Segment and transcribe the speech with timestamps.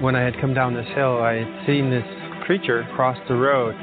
[0.00, 2.06] When I had come down this hill, I had seen this
[2.46, 3.74] creature cross the road.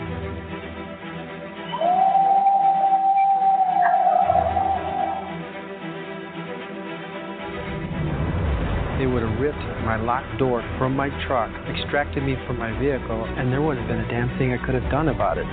[8.98, 13.26] They would have ripped my locked door from my truck, extracted me from my vehicle,
[13.38, 15.46] and there wouldn't have been a damn thing I could have done about it.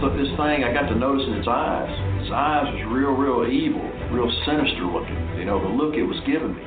[0.00, 1.92] Look, this thing, I got to noticing its eyes.
[2.22, 5.16] Its eyes was real, real evil, real sinister looking.
[5.36, 6.64] You know, the look it was giving me.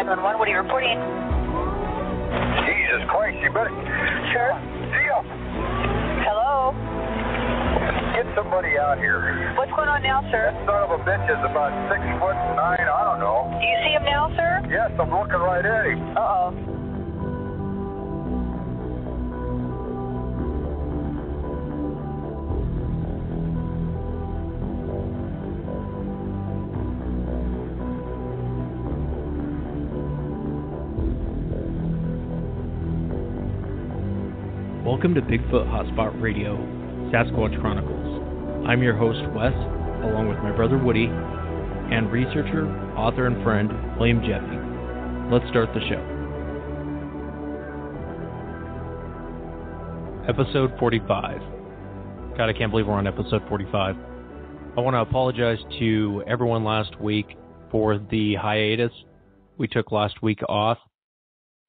[0.00, 0.38] Nine one one.
[0.38, 0.96] What are you reporting?
[2.64, 3.68] Jesus Christ, you better.
[4.32, 4.56] Sure.
[4.96, 5.20] Theo,
[6.24, 6.72] Hello.
[8.16, 9.52] get somebody out here.
[9.60, 10.56] What's going on now, sir?
[10.56, 13.52] That son of a bitch is about six foot nine, I don't know.
[13.60, 14.64] Do you see him now, sir?
[14.72, 16.16] Yes, I'm looking right at him.
[16.16, 16.79] Uh oh.
[35.00, 36.56] Welcome to Bigfoot Hotspot Radio,
[37.10, 38.68] Sasquatch Chronicles.
[38.68, 39.54] I'm your host, Wes,
[40.04, 44.58] along with my brother Woody, and researcher, author, and friend, William Jeffy.
[45.32, 46.04] Let's start the show.
[50.28, 52.36] Episode 45.
[52.36, 53.96] God, I can't believe we're on episode 45.
[54.76, 57.38] I want to apologize to everyone last week
[57.70, 58.92] for the hiatus
[59.56, 60.76] we took last week off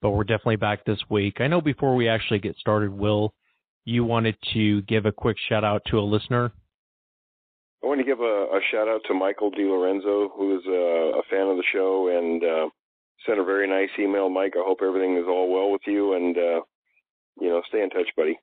[0.02, 1.40] but we're definitely back this week.
[1.40, 3.34] I know before we actually get started, Will,
[3.86, 6.52] you wanted to give a quick shout out to a listener.
[7.84, 11.22] I want to give a, a shout out to Michael DiLorenzo, who is a, a
[11.30, 12.70] fan of the show and uh,
[13.26, 14.30] sent a very nice email.
[14.30, 16.62] Mike, I hope everything is all well with you, and uh,
[17.40, 18.38] you know, stay in touch, buddy.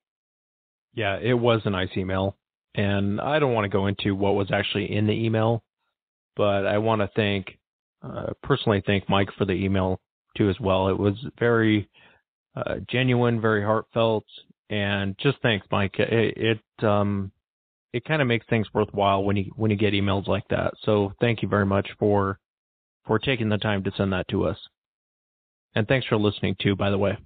[0.94, 2.36] Yeah, it was a nice email,
[2.74, 5.62] and I don't want to go into what was actually in the email,
[6.36, 7.58] but I want to thank,
[8.02, 10.00] uh, personally, thank Mike for the email
[10.38, 10.88] too as well.
[10.88, 11.88] It was very
[12.56, 14.25] uh, genuine, very heartfelt,
[14.71, 15.97] and just thanks, Mike.
[15.99, 17.31] It, it um
[17.93, 20.75] it kind of makes things worthwhile when you when you get emails like that.
[20.84, 22.38] So thank you very much for
[23.06, 24.59] for taking the time to send that to us.
[25.75, 27.16] And thanks for listening too, by the way.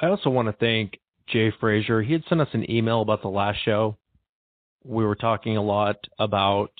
[0.00, 2.02] I also want to thank Jay Frazier.
[2.02, 3.96] He had sent us an email about the last show.
[4.84, 6.70] We were talking a lot about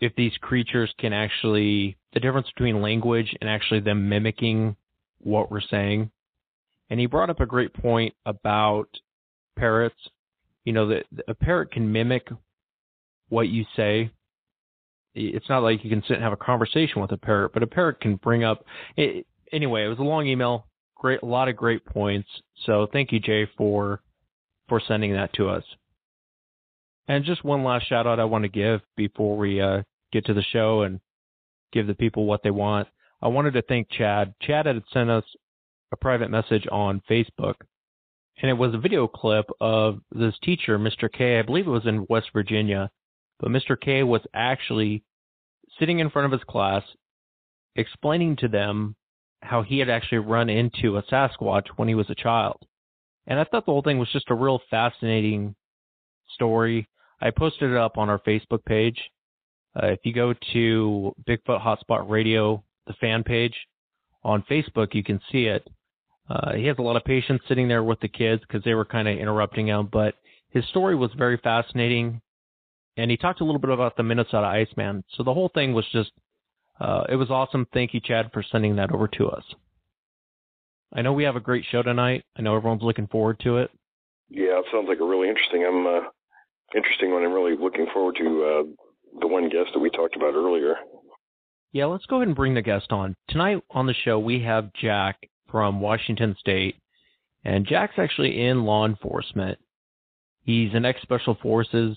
[0.00, 4.74] if these creatures can actually the difference between language and actually them mimicking
[5.18, 6.10] what we're saying.
[6.88, 8.88] And he brought up a great point about
[9.58, 9.98] parrots.
[10.64, 12.26] You know that a parrot can mimic
[13.28, 14.10] what you say.
[15.14, 17.66] It's not like you can sit and have a conversation with a parrot, but a
[17.66, 18.64] parrot can bring up.
[18.96, 20.64] It, anyway, it was a long email.
[20.94, 22.28] Great, a lot of great points.
[22.64, 24.00] So thank you, Jay, for
[24.70, 25.64] for sending that to us.
[27.08, 29.82] And just one last shout out I want to give before we uh,
[30.14, 30.98] get to the show and
[31.72, 32.88] give the people what they want.
[33.22, 34.34] I wanted to thank Chad.
[34.42, 35.24] Chad had sent us
[35.92, 37.54] a private message on Facebook,
[38.40, 41.10] and it was a video clip of this teacher, Mr.
[41.10, 41.38] K.
[41.38, 42.90] I believe it was in West Virginia,
[43.40, 43.80] but Mr.
[43.80, 45.02] K was actually
[45.78, 46.82] sitting in front of his class
[47.74, 48.96] explaining to them
[49.42, 52.58] how he had actually run into a Sasquatch when he was a child.
[53.26, 55.54] And I thought the whole thing was just a real fascinating
[56.34, 56.88] story.
[57.20, 59.00] I posted it up on our Facebook page.
[59.76, 63.54] Uh, if you go to Bigfoot Hotspot Radio, the fan page
[64.24, 65.68] on Facebook, you can see it.
[66.28, 68.84] Uh, he has a lot of patience sitting there with the kids because they were
[68.84, 70.14] kind of interrupting him, but
[70.50, 72.20] his story was very fascinating.
[72.96, 75.04] And he talked a little bit about the Minnesota Iceman.
[75.16, 76.10] So the whole thing was just,
[76.80, 77.66] uh, it was awesome.
[77.74, 79.44] Thank you, Chad, for sending that over to us.
[80.92, 82.24] I know we have a great show tonight.
[82.36, 83.70] I know everyone's looking forward to it.
[84.30, 85.64] Yeah, it sounds like a really interesting.
[85.64, 86.08] I'm uh,
[86.74, 87.22] interesting one.
[87.22, 88.85] I'm really looking forward to uh,
[89.20, 90.76] the one guest that we talked about earlier.
[91.72, 93.14] Yeah, let's go ahead and bring the guest on.
[93.28, 96.76] Tonight on the show, we have Jack from Washington State.
[97.44, 99.58] And Jack's actually in law enforcement.
[100.42, 101.96] He's an ex special forces.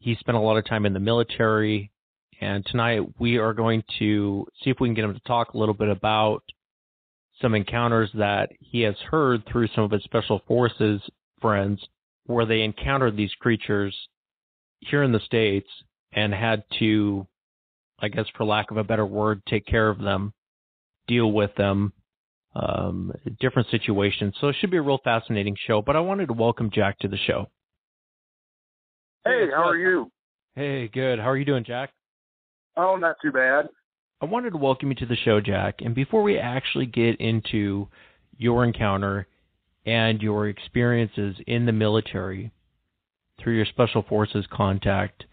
[0.00, 1.92] He spent a lot of time in the military.
[2.40, 5.58] And tonight we are going to see if we can get him to talk a
[5.58, 6.42] little bit about
[7.40, 11.00] some encounters that he has heard through some of his special forces
[11.40, 11.80] friends
[12.26, 13.94] where they encountered these creatures
[14.80, 15.68] here in the States
[16.14, 17.26] and had to,
[18.00, 20.32] I guess, for lack of a better word, take care of them,
[21.08, 21.92] deal with them,
[22.54, 24.34] um, different situations.
[24.40, 25.82] So it should be a real fascinating show.
[25.82, 27.48] But I wanted to welcome Jack to the show.
[29.24, 30.10] Hey, how are you?
[30.54, 31.18] Hey, good.
[31.18, 31.90] How are you doing, Jack?
[32.76, 33.68] Oh, not too bad.
[34.20, 35.76] I wanted to welcome you to the show, Jack.
[35.80, 37.88] And before we actually get into
[38.36, 39.26] your encounter
[39.86, 42.52] and your experiences in the military
[43.40, 45.24] through your special forces contact,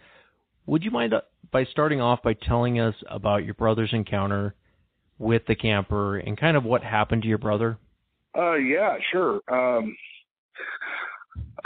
[0.72, 1.20] would you mind uh,
[1.52, 4.56] by starting off by telling us about your brother's encounter
[5.20, 7.78] with the camper and kind of what happened to your brother?
[8.38, 9.42] Uh, yeah, sure.
[9.52, 9.94] Um,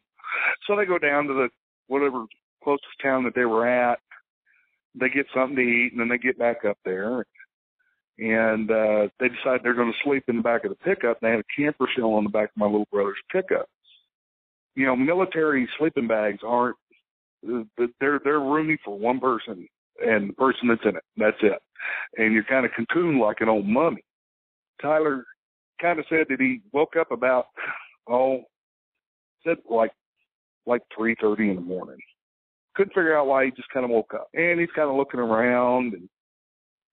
[0.67, 1.49] So they go down to the
[1.89, 2.25] whatever
[2.63, 3.99] closest town that they were at.
[4.95, 7.25] They get something to eat, and then they get back up there,
[8.19, 11.19] and uh, they decide they're going to sleep in the back of the pickup.
[11.21, 13.69] They had a camper shell on the back of my little brother's pickup.
[14.77, 16.77] You know, military sleeping bags aren't
[18.01, 19.69] they're they're roomy for one person
[20.05, 21.05] and the person that's in it.
[21.17, 21.61] That's it.
[22.17, 24.03] And you're kind of cocooned like an old mummy.
[24.81, 25.25] Tyler
[25.81, 27.47] kind of said that he woke up about
[28.09, 28.43] oh
[29.47, 29.93] said like
[30.67, 31.99] like three thirty in the morning.
[32.75, 35.21] Couldn't figure out why he just kind of woke up, and he's kind of looking
[35.21, 36.09] around and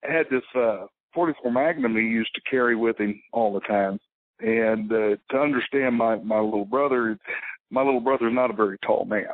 [0.03, 3.99] had this uh 44 Magnum he used to carry with him all the time.
[4.39, 7.17] And uh, to understand my my little brother,
[7.69, 9.25] my little brother's not a very tall man.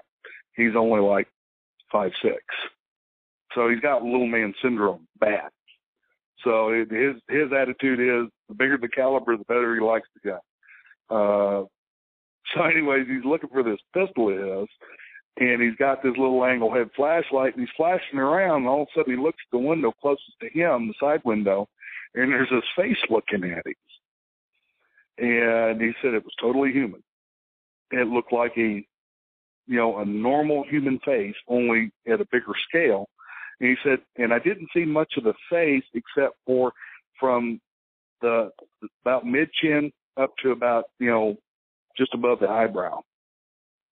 [0.55, 1.27] He's only like
[1.91, 2.43] five six,
[3.55, 5.49] so he's got little man syndrome bad.
[6.43, 10.29] So it, his his attitude is the bigger the caliber, the better he likes the
[10.29, 10.39] gun.
[11.09, 11.65] Uh,
[12.53, 14.67] so, anyways, he's looking for this pistol is,
[15.39, 18.61] and he's got this little angle head flashlight, and he's flashing around.
[18.61, 21.21] And all of a sudden, he looks at the window closest to him, the side
[21.25, 21.67] window,
[22.15, 23.73] and there's this face looking at him.
[25.19, 27.03] And he said it was totally human.
[27.91, 28.85] It looked like a,
[29.65, 33.09] you know, a normal human face, only at a bigger scale.
[33.59, 36.71] And he said, and I didn't see much of the face except for
[37.19, 37.59] from
[38.21, 38.51] the
[39.03, 41.35] about mid chin up to about you know
[41.97, 43.01] just above the eyebrow.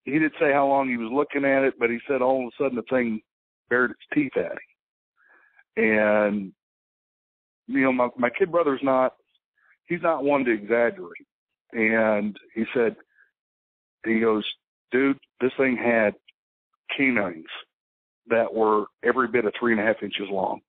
[0.04, 2.52] He didn't say how long he was looking at it, but he said all of
[2.52, 3.20] a sudden the thing
[3.68, 4.58] bared its teeth at him.
[5.76, 6.52] And
[7.66, 9.14] you know, my my kid brother's not
[9.86, 11.26] he's not one to exaggerate.
[11.72, 12.96] And he said
[14.04, 14.44] he goes,
[14.92, 16.14] Dude, this thing had
[16.96, 17.44] canines
[18.28, 20.60] that were every bit of three and a half inches long.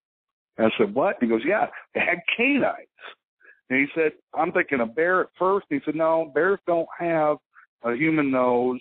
[0.58, 1.18] And I said, What?
[1.22, 2.88] He goes, Yeah, they had canines.
[3.70, 5.68] And he said, I'm thinking a bear at first.
[5.70, 7.38] He said, No, bears don't have
[7.84, 8.80] a human nose.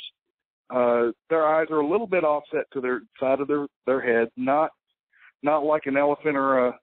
[0.69, 4.29] Uh, their eyes are a little bit offset to their side of their their head,
[4.37, 4.71] not
[5.43, 6.79] not like an elephant or a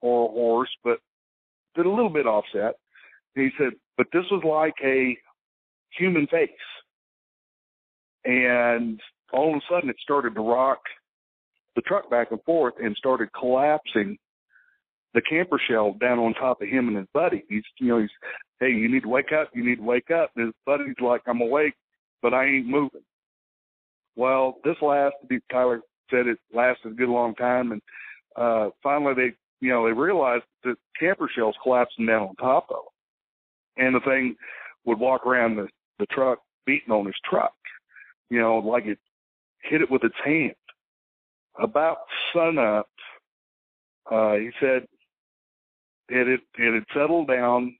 [0.00, 0.98] or a horse, but
[1.74, 2.74] they're a little bit offset.
[3.34, 5.16] And he said, but this was like a
[5.98, 6.50] human face,
[8.24, 9.00] and
[9.32, 10.80] all of a sudden it started to rock
[11.76, 14.16] the truck back and forth and started collapsing
[15.14, 17.44] the camper shell down on top of him and his buddy.
[17.48, 18.10] He's, you know, he's,
[18.60, 19.50] hey, you need to wake up.
[19.54, 20.30] You need to wake up.
[20.36, 21.74] And his buddy's like, I'm awake,
[22.20, 23.02] but I ain't moving.
[24.16, 25.42] Well, this lasted.
[25.50, 27.82] Tyler said it lasted a good long time, and
[28.36, 32.76] uh finally they, you know, they realized that camper shell's collapsing down on top of
[33.76, 34.36] them, and the thing
[34.84, 37.54] would walk around the the truck beating on his truck,
[38.30, 38.98] you know, like it
[39.62, 40.54] hit it with its hand.
[41.62, 41.98] About
[42.34, 42.88] sunup,
[44.10, 44.86] uh, he said
[46.08, 47.76] it had, it had settled down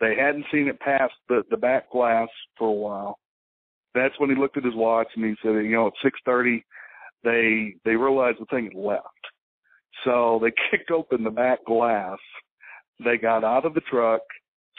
[0.00, 3.18] They hadn't seen it past the the back glass for a while.
[3.94, 6.64] That's when he looked at his watch and he said, you know, at six thirty,
[7.24, 9.04] they they realized the thing had left.
[10.04, 12.18] So they kicked open the back glass.
[13.04, 14.22] They got out of the truck,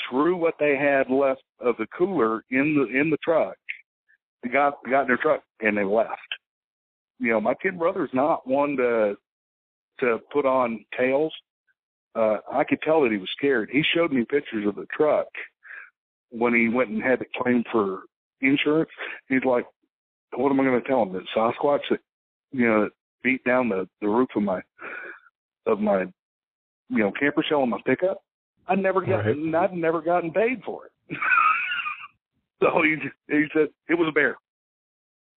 [0.09, 3.55] threw what they had left of the cooler in the in the truck.
[4.43, 6.11] They got got in their truck and they left.
[7.19, 9.15] You know, my kid brother's not one to
[9.99, 11.33] to put on tales.
[12.15, 13.69] Uh, I could tell that he was scared.
[13.71, 15.27] He showed me pictures of the truck
[16.29, 18.01] when he went and had to claim for
[18.41, 18.89] insurance.
[19.29, 19.65] He's like,
[20.35, 21.13] "What am I going to tell him?
[21.13, 21.99] That Sasquatch that
[22.51, 22.89] you know
[23.23, 24.61] beat down the the roof of my
[25.65, 26.01] of my
[26.89, 28.23] you know camper shell in my pickup?
[28.67, 29.55] I never got Right.
[29.55, 30.91] I've never gotten paid for it."
[32.61, 32.97] so he
[33.27, 34.37] he said it was a bear.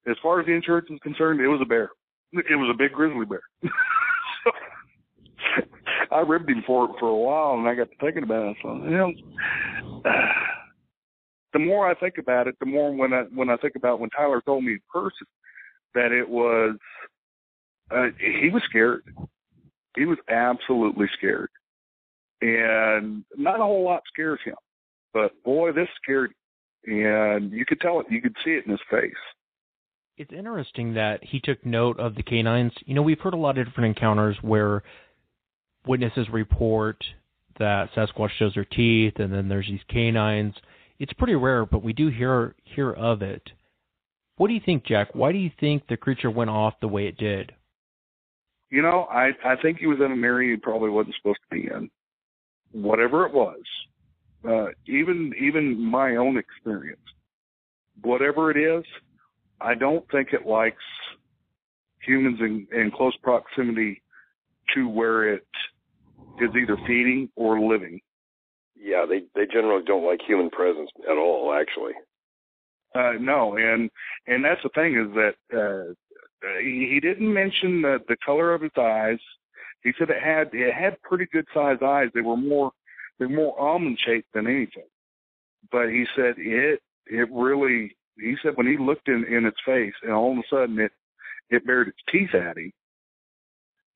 [0.08, 1.90] As far as the insurance is concerned, it was a bear.
[2.32, 3.42] It was a big grizzly bear.
[3.62, 4.50] so,
[6.12, 8.56] I ribbed him for it for a while, and I got to thinking about it.
[8.62, 9.12] So, you know,
[11.52, 14.10] the more I think about it, the more when I when I think about when
[14.10, 15.26] Tyler told me in person
[15.94, 16.76] that it was,
[17.90, 19.02] uh, he was scared.
[19.96, 21.50] He was absolutely scared,
[22.40, 24.54] and not a whole lot scares him,
[25.12, 26.32] but boy, this scared
[26.84, 28.06] him, and you could tell it.
[28.08, 29.12] You could see it in his face.
[30.20, 32.72] It's interesting that he took note of the canines.
[32.84, 34.82] You know, we've heard a lot of different encounters where
[35.86, 37.02] witnesses report
[37.58, 40.54] that Sasquatch shows their teeth, and then there's these canines.
[40.98, 43.42] It's pretty rare, but we do hear hear of it.
[44.36, 45.14] What do you think, Jack?
[45.14, 47.52] Why do you think the creature went off the way it did?
[48.68, 51.56] You know, I I think he was in an area he probably wasn't supposed to
[51.56, 51.88] be in.
[52.72, 53.62] Whatever it was,
[54.46, 57.00] uh, even even my own experience,
[58.02, 58.84] whatever it is,
[59.60, 60.82] I don't think it likes
[62.02, 64.02] humans in, in close proximity
[64.74, 65.46] to where it
[66.40, 68.00] is either feeding or living.
[68.82, 71.52] Yeah, they they generally don't like human presence at all.
[71.52, 71.92] Actually,
[72.94, 73.90] Uh, no, and
[74.26, 75.92] and that's the thing is that uh,
[76.60, 79.18] he, he didn't mention the the color of his eyes.
[79.82, 82.08] He said it had it had pretty good sized eyes.
[82.14, 82.72] They were more
[83.18, 84.88] they were more almond shaped than anything.
[85.70, 89.94] But he said it it really he said when he looked in in its face
[90.02, 90.92] and all of a sudden it
[91.50, 92.72] it bared its teeth at him.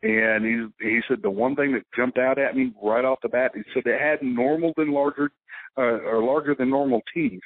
[0.02, 3.28] And he he said the one thing that jumped out at me right off the
[3.28, 5.30] bat, he said it had normal than larger
[5.78, 7.40] uh, or larger than normal teeth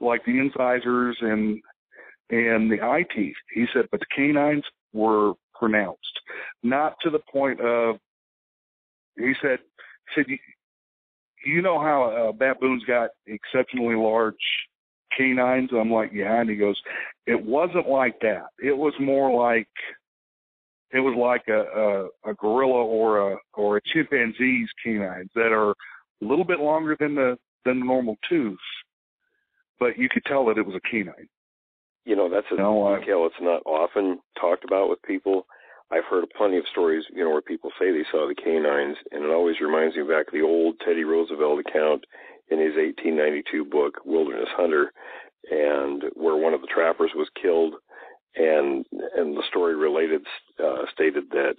[0.00, 1.60] like the incisors and
[2.30, 3.36] and the eye teeth.
[3.52, 6.20] He said, but the canines were pronounced,
[6.62, 7.96] not to the point of.
[9.16, 9.60] He said,
[10.14, 10.38] said you,
[11.46, 14.34] you know how uh, baboons got exceptionally large
[15.16, 15.70] canines?
[15.72, 16.40] I'm like, yeah.
[16.40, 16.80] And he goes,
[17.26, 18.46] it wasn't like that.
[18.58, 19.68] It was more like.
[20.92, 21.62] It was like a,
[22.26, 25.74] a a gorilla or a or a chimpanzee's canines that are a
[26.20, 28.58] little bit longer than the than the normal tooth
[29.80, 31.28] but you could tell that it was a canine.
[32.04, 35.46] you know that's a I- detail that's not often talked about with people.
[35.90, 39.22] I've heard plenty of stories, you know, where people say they saw the canines, and
[39.22, 42.04] it always reminds me back of the old Teddy Roosevelt account
[42.50, 44.92] in his 1892 book Wilderness Hunter,
[45.50, 47.74] and where one of the trappers was killed,
[48.36, 48.84] and
[49.16, 50.22] and the story related
[50.62, 51.56] uh, stated that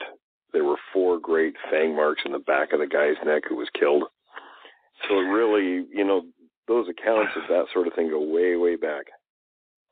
[0.54, 3.68] there were four great fang marks in the back of the guy's neck who was
[3.77, 4.04] killed.
[5.08, 6.24] So really, you know,
[6.68, 9.06] those accounts of that sort of thing go way, way back.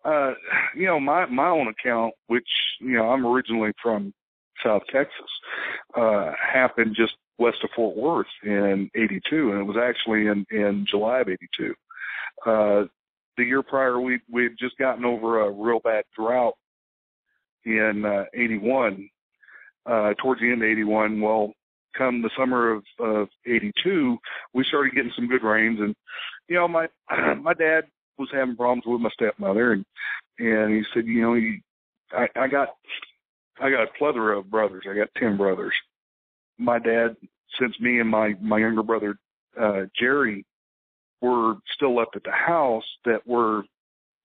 [0.05, 0.33] Uh,
[0.75, 2.47] you know, my my own account, which
[2.79, 4.13] you know, I'm originally from
[4.63, 5.13] South Texas,
[5.95, 10.85] uh, happened just west of Fort Worth in '82, and it was actually in in
[10.89, 11.73] July of '82.
[12.45, 12.87] Uh,
[13.37, 16.55] the year prior, we we had just gotten over a real bad drought
[17.65, 19.09] in uh, '81.
[19.85, 21.51] Uh, towards the end of '81, well,
[21.97, 24.17] come the summer of of '82,
[24.53, 25.95] we started getting some good rains, and
[26.47, 26.87] you know, my
[27.41, 27.85] my dad
[28.17, 29.85] was having problems with my stepmother, and
[30.39, 31.61] and he said, you know, he,
[32.11, 32.69] I, I got
[33.61, 34.85] I got a plethora of brothers.
[34.89, 35.73] I got ten brothers.
[36.57, 37.15] My dad,
[37.59, 39.17] since me and my my younger brother
[39.59, 40.45] uh, Jerry
[41.21, 43.63] were still left at the house, that were,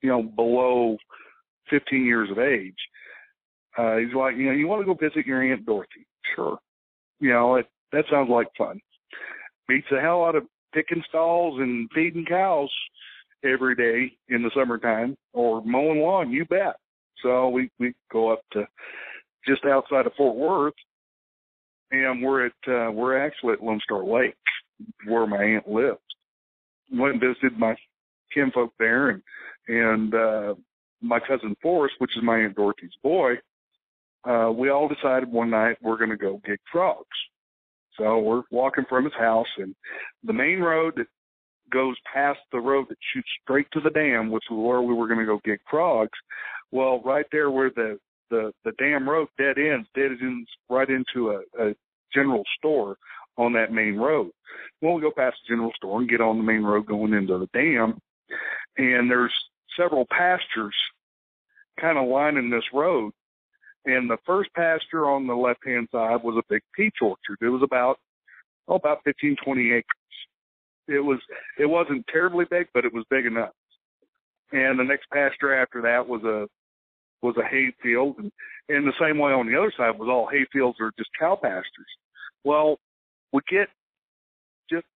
[0.03, 0.97] you know, below
[1.71, 2.77] 15 years of age.
[3.77, 6.07] Uh, he's like, you know, you want to go visit your aunt Dorothy?
[6.35, 6.59] Sure.
[7.21, 8.81] You know, it, that sounds like fun.
[9.69, 10.45] Beats the hell out of
[10.75, 12.71] picking stalls and feeding cows
[13.45, 16.77] every day in the summertime or mowing lawn, you bet.
[17.23, 18.67] So we we go up to
[19.47, 20.75] just outside of Fort Worth,
[21.91, 24.35] and we're at uh, we're actually at Lone Star Lake,
[25.07, 26.01] where my aunt lived.
[26.93, 27.75] Went and visited my
[28.33, 29.23] kinfolk there, and
[29.69, 30.55] and uh,
[31.03, 33.35] my cousin Forrest, which is my aunt Dorothy's boy.
[34.29, 37.07] Uh, we all decided one night we're going to go get frogs.
[37.97, 39.75] So we're walking from his house, and
[40.25, 41.07] the main road that
[41.71, 45.07] goes past the road that shoots straight to the dam, which is where we were
[45.07, 46.19] going to go get frogs.
[46.71, 47.99] Well, right there where the
[48.31, 51.75] the the dam road dead ends, dead ends right into a, a
[52.13, 52.97] general store
[53.37, 54.31] on that main road.
[54.83, 57.39] Well, we go past the general store and get on the main road going into
[57.39, 58.01] the dam,
[58.77, 59.33] and there's
[59.79, 60.75] several pastures
[61.81, 63.13] kind of lining this road.
[63.85, 67.39] And the first pasture on the left hand side was a big peach orchard.
[67.41, 67.99] It was about
[68.67, 69.85] oh, about 15, 20 acres.
[70.89, 71.19] It was
[71.59, 73.53] it wasn't terribly big, but it was big enough.
[74.53, 76.49] And the next pasture after that was a
[77.23, 78.31] was a hay field, and
[78.69, 81.39] in the same way on the other side was all hay fields or just cow
[81.41, 81.65] pastures.
[82.45, 82.79] Well,
[83.33, 83.69] we get
[84.71, 84.87] just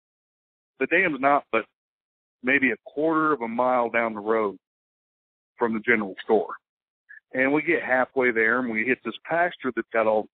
[0.78, 1.64] the dam's not but
[2.42, 4.56] maybe a quarter of a mile down the road
[5.58, 6.54] from the general store.
[7.34, 10.26] And we get halfway there and we hit this pasture that's got all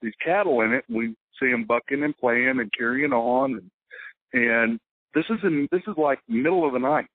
[0.00, 0.84] these cattle in it.
[0.88, 3.60] And we see them bucking and playing and carrying on.
[4.32, 4.80] And, and
[5.14, 7.06] this is in, this is like middle of the night.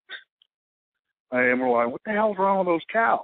[1.32, 3.22] And we're like, what the hell's wrong with those cows?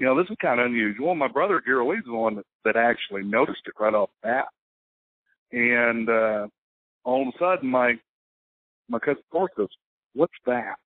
[0.00, 1.14] You know, this is kind of unusual.
[1.14, 4.46] My brother, Gary the one that, that actually noticed it right off the bat.
[5.52, 6.46] And, uh,
[7.04, 7.92] all of a sudden my,
[8.88, 9.68] my cousin Forrest goes,
[10.14, 10.76] what's that?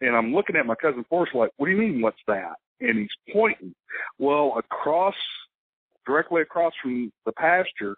[0.00, 2.54] And I'm looking at my cousin Forrest like, what do you mean, what's that?
[2.80, 3.72] And he's pointing.
[4.18, 5.14] Well, across,
[6.04, 7.94] directly across from the pasture,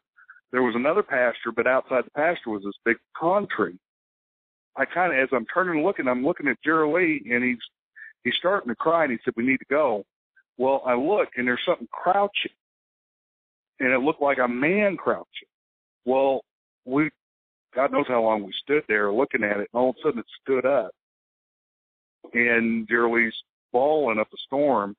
[0.50, 3.78] there was another pasture, but outside the pasture was this big con tree.
[4.76, 7.56] I kind of, as I'm turning and looking, I'm looking at Jerry Lee, and he's
[8.24, 10.04] he's starting to cry, and he said, "We need to go."
[10.58, 12.52] Well, I look, and there's something crouching,
[13.80, 15.48] and it looked like a man crouching.
[16.04, 16.44] Well,
[16.84, 17.10] we,
[17.74, 20.20] God knows how long we stood there looking at it, and all of a sudden
[20.20, 20.92] it stood up,
[22.34, 23.34] and Lee's
[23.72, 24.94] bawling up a storm,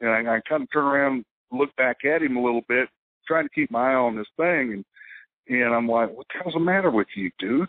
[0.00, 2.88] and I, I kind of turn around, look back at him a little bit,
[3.26, 4.84] trying to keep my eye on this thing, and
[5.48, 7.68] and I'm like, "What the hell's the matter with you, dude?"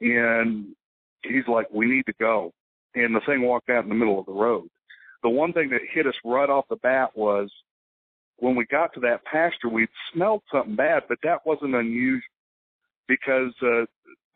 [0.00, 0.74] And
[1.22, 2.52] he's like, "We need to go."
[2.94, 4.68] And the thing walked out in the middle of the road.
[5.22, 7.50] The one thing that hit us right off the bat was
[8.36, 12.22] when we got to that pasture, we smelled something bad, but that wasn't unusual
[13.08, 13.84] because uh,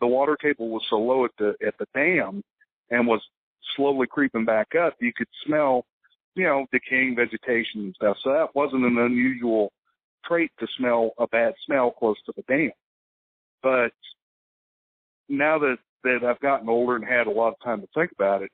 [0.01, 2.43] the water table was so low at the at the dam
[2.91, 3.21] and was
[3.75, 4.95] slowly creeping back up.
[5.01, 5.85] You could smell,
[6.35, 8.17] you know, decaying vegetation and stuff.
[8.23, 9.73] So that wasn't an unusual
[10.25, 12.71] trait to smell a bad smell close to the dam.
[13.63, 13.93] But
[15.29, 18.43] now that that I've gotten older and had a lot of time to think about
[18.43, 18.51] it,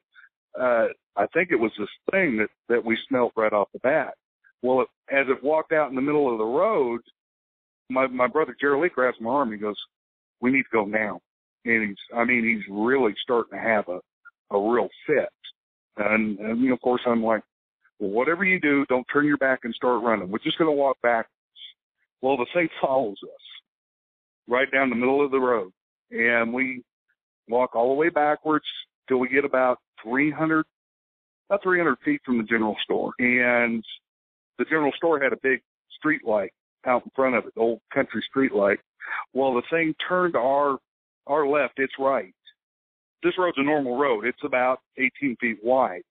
[0.58, 0.86] uh,
[1.16, 4.14] I think it was this thing that that we smelled right off the bat.
[4.62, 7.00] Well, it, as it walked out in the middle of the road,
[7.90, 9.52] my my brother Jerry Lee grabs my arm.
[9.52, 9.76] He goes,
[10.40, 11.20] "We need to go now."
[11.64, 14.00] And he's, I mean, he's really starting to have a
[14.52, 15.28] a real fit.
[15.96, 17.42] And, and of course, I'm like,
[17.98, 20.30] well, whatever you do, don't turn your back and start running.
[20.30, 21.26] We're just going to walk back.
[22.20, 23.40] Well, the thing follows us
[24.48, 25.72] right down the middle of the road,
[26.10, 26.82] and we
[27.48, 28.64] walk all the way backwards
[29.08, 30.64] till we get about 300,
[31.48, 33.12] about 300 feet from the general store.
[33.18, 33.84] And
[34.58, 35.60] the general store had a big
[35.98, 36.52] street light
[36.86, 38.78] out in front of it, old country street light.
[39.32, 40.78] Well, the thing turned our
[41.26, 42.34] our left, its right.
[43.22, 44.24] This road's a normal road.
[44.26, 46.02] It's about 18 feet wide.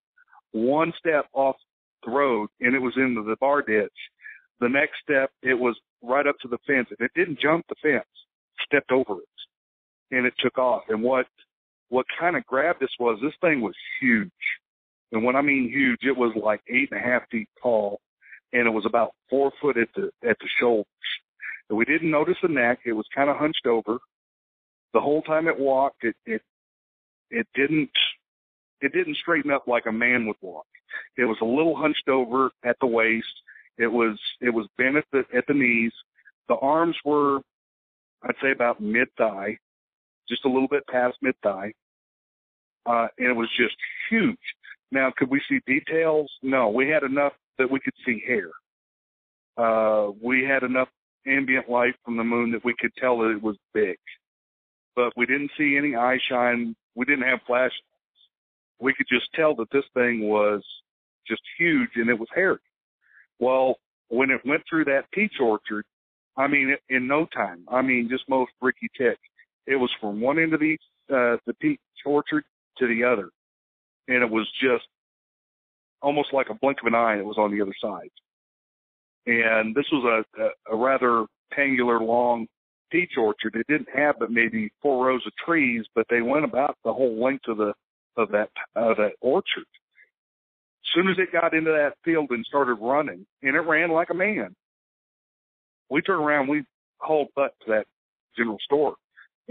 [0.53, 1.57] One step off
[2.05, 3.91] the road, and it was into the bar ditch.
[4.61, 7.75] The next step, it was right up to the fence, and it didn't jump the
[7.81, 8.07] fence,
[8.65, 9.27] stepped over it,
[10.11, 10.83] and it took off.
[10.89, 11.27] And what
[11.89, 14.31] what kind of grabbed us was this thing was huge,
[15.11, 17.99] and when I mean huge, it was like eight and a half feet tall,
[18.53, 20.85] and it was about four foot at the at the shoulders.
[21.69, 23.99] And we didn't notice the neck; it was kind of hunched over.
[24.93, 26.41] The whole time it walked, it it
[27.29, 27.91] it didn't
[28.81, 30.65] it didn't straighten up like a man would walk.
[31.17, 33.33] It was a little hunched over at the waist.
[33.77, 35.93] It was it was bent at the at the knees.
[36.47, 37.39] The arms were
[38.23, 39.57] I'd say about mid thigh,
[40.31, 41.73] just a little bit past mid thigh.
[42.85, 43.75] Uh, and it was just
[44.09, 44.37] huge.
[44.91, 46.31] Now, could we see details?
[46.41, 48.49] No, we had enough that we could see hair.
[49.57, 50.87] Uh, we had enough
[51.27, 53.97] ambient light from the moon that we could tell that it was big,
[54.95, 57.71] but we didn't see any eye shine we didn't have flash.
[58.79, 60.63] We could just tell that this thing was
[61.27, 62.59] just huge and it was hairy.
[63.39, 63.75] Well,
[64.09, 65.85] when it went through that peach orchard,
[66.37, 69.17] I mean, in no time, I mean, just most bricky tick,
[69.67, 70.77] it was from one end of the
[71.09, 72.43] uh, the peach orchard
[72.77, 73.29] to the other,
[74.07, 74.85] and it was just
[76.01, 77.17] almost like a blink of an eye.
[77.17, 78.09] It was on the other side,
[79.25, 81.25] and this was a, a, a rather
[81.57, 82.47] angular, long
[82.91, 83.55] peach orchard.
[83.55, 87.21] It didn't have but maybe four rows of trees, but they went about the whole
[87.21, 87.73] length of the
[88.17, 89.65] of that of that orchard.
[90.83, 94.09] As soon as it got into that field and started running, and it ran like
[94.09, 94.55] a man,
[95.89, 96.63] we turned around, we
[96.97, 97.85] hauled butt to that
[98.37, 98.95] general store,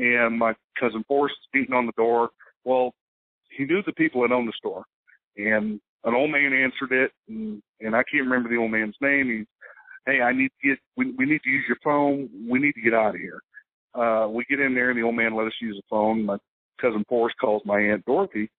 [0.01, 2.31] and my cousin Forrest beating on the door.
[2.65, 2.93] Well,
[3.57, 4.85] he knew the people that owned the store,
[5.37, 9.29] and an old man answered it, and, and I can't remember the old man's name.
[9.29, 9.47] He's,
[10.07, 12.29] hey, I need to get, we, we need to use your phone.
[12.49, 13.41] We need to get out of here.
[13.95, 16.25] Uh, we get in there, and the old man let us use the phone.
[16.25, 16.39] My
[16.81, 18.51] cousin Forrest calls my aunt Dorothy.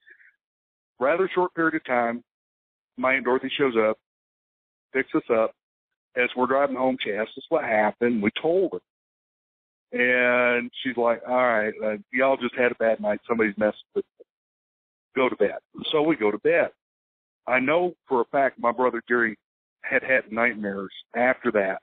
[0.99, 2.23] Rather short period of time,
[2.97, 3.97] my aunt Dorothy shows up,
[4.93, 5.55] picks us up.
[6.15, 8.21] As we're driving home, she asks us what happened.
[8.21, 8.79] We told her.
[9.93, 13.19] And she's like, all right, uh, y'all just had a bad night.
[13.27, 14.25] Somebody's messed with me.
[15.15, 15.57] Go to bed.
[15.91, 16.69] So we go to bed.
[17.47, 19.37] I know for a fact my brother Gary
[19.81, 21.81] had had nightmares after that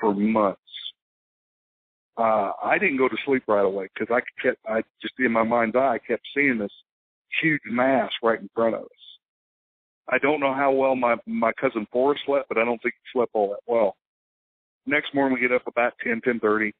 [0.00, 0.60] for months.
[2.16, 5.42] Uh, I didn't go to sleep right away because I kept, I just in my
[5.42, 6.72] mind's eye, I kept seeing this
[7.42, 8.88] huge mass right in front of us.
[10.08, 13.18] I don't know how well my my cousin Forrest slept, but I don't think he
[13.18, 13.96] slept all that well.
[14.86, 16.72] Next morning we get up about ten ten thirty.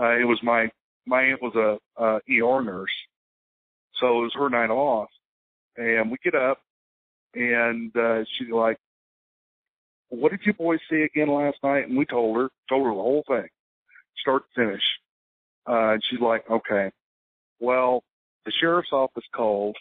[0.00, 0.68] Uh, it was my
[1.06, 2.90] my aunt was a, a ER nurse,
[4.00, 5.08] so it was her night off,
[5.76, 6.58] and we get up,
[7.34, 8.78] and uh, she's like,
[10.08, 13.00] "What did you boys see again last night?" And we told her, told her the
[13.00, 13.48] whole thing,
[14.20, 14.82] start to finish.
[15.68, 16.90] Uh, and she's like, "Okay,
[17.60, 18.02] well,
[18.44, 19.76] the sheriff's office called.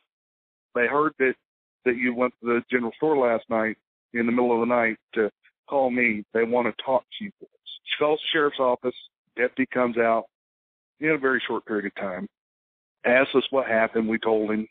[0.76, 1.34] They heard that
[1.86, 3.76] that you went to the general store last night
[4.14, 5.32] in the middle of the night to
[5.68, 6.24] call me.
[6.34, 7.32] They want to talk to you.
[7.42, 8.96] She calls the sheriff's office.
[9.36, 10.26] Deputy comes out
[11.00, 12.28] in a very short period of time,
[13.06, 14.08] asks us what happened.
[14.08, 14.68] We told him.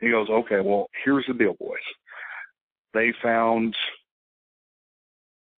[0.00, 1.78] He goes, okay, well, here's the deal, boys.
[2.92, 3.76] They found,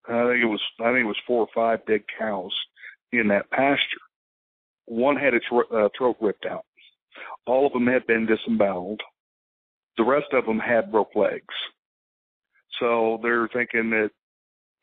[0.07, 2.53] I think it was, I think it was four or five dead cows
[3.11, 4.05] in that pasture.
[4.85, 6.66] One had its uh, throat ripped out.
[7.46, 9.00] All of them had been disemboweled.
[9.96, 11.55] The rest of them had broke legs.
[12.81, 14.11] So they're thinking that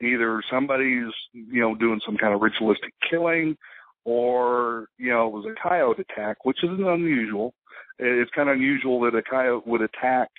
[0.01, 3.55] either somebody's, you know, doing some kind of ritualistic killing
[4.03, 7.53] or, you know, it was a coyote attack, which isn't unusual.
[7.99, 10.29] It's kind of unusual that a coyote would attack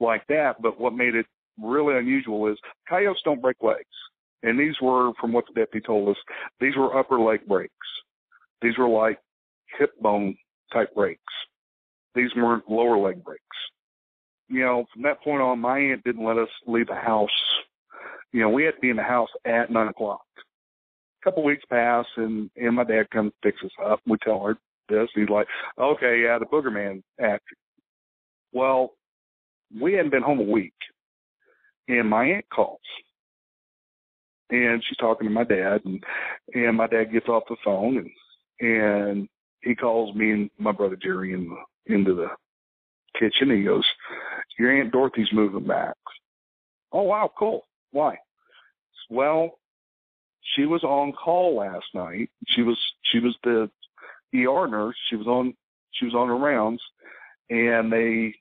[0.00, 1.26] like that, but what made it
[1.62, 3.84] really unusual is coyotes don't break legs.
[4.42, 6.16] And these were, from what the deputy told us,
[6.60, 7.72] these were upper leg breaks.
[8.62, 9.18] These were like
[9.78, 10.36] hip bone
[10.72, 11.20] type breaks.
[12.14, 13.42] These weren't lower leg breaks.
[14.48, 17.28] You know, from that point on, my aunt didn't let us leave the house.
[18.34, 20.24] You know, we had to be in the house at nine o'clock.
[20.36, 24.00] A couple weeks pass, and and my dad comes picks us up.
[24.08, 25.08] We tell her this.
[25.14, 25.46] He's like,
[25.78, 27.54] "Okay, yeah, the booger man after."
[28.52, 28.94] Well,
[29.80, 30.74] we hadn't been home a week,
[31.86, 32.80] and my aunt calls,
[34.50, 36.02] and she's talking to my dad, and
[36.54, 38.10] and my dad gets off the phone, and
[38.68, 39.28] and
[39.62, 42.26] he calls me and my brother Jerry in the, into the
[43.16, 43.56] kitchen.
[43.56, 43.86] He goes,
[44.58, 45.94] "Your aunt Dorothy's moving back."
[46.90, 47.68] Oh wow, cool.
[47.92, 48.18] Why?
[49.10, 49.58] Well,
[50.54, 52.30] she was on call last night.
[52.48, 52.78] She was
[53.12, 53.70] she was the
[54.34, 54.96] ER nurse.
[55.08, 55.54] She was on
[55.92, 56.82] she was on her rounds,
[57.50, 58.34] and they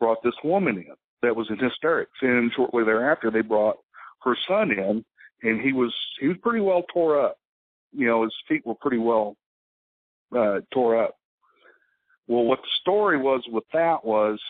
[0.00, 2.18] brought this woman in that was in hysterics.
[2.22, 3.76] And shortly thereafter, they brought
[4.22, 5.04] her son in,
[5.42, 7.36] and he was he was pretty well tore up.
[7.92, 9.36] You know, his feet were pretty well
[10.36, 11.16] uh, tore up.
[12.26, 14.40] Well, what the story was with that was,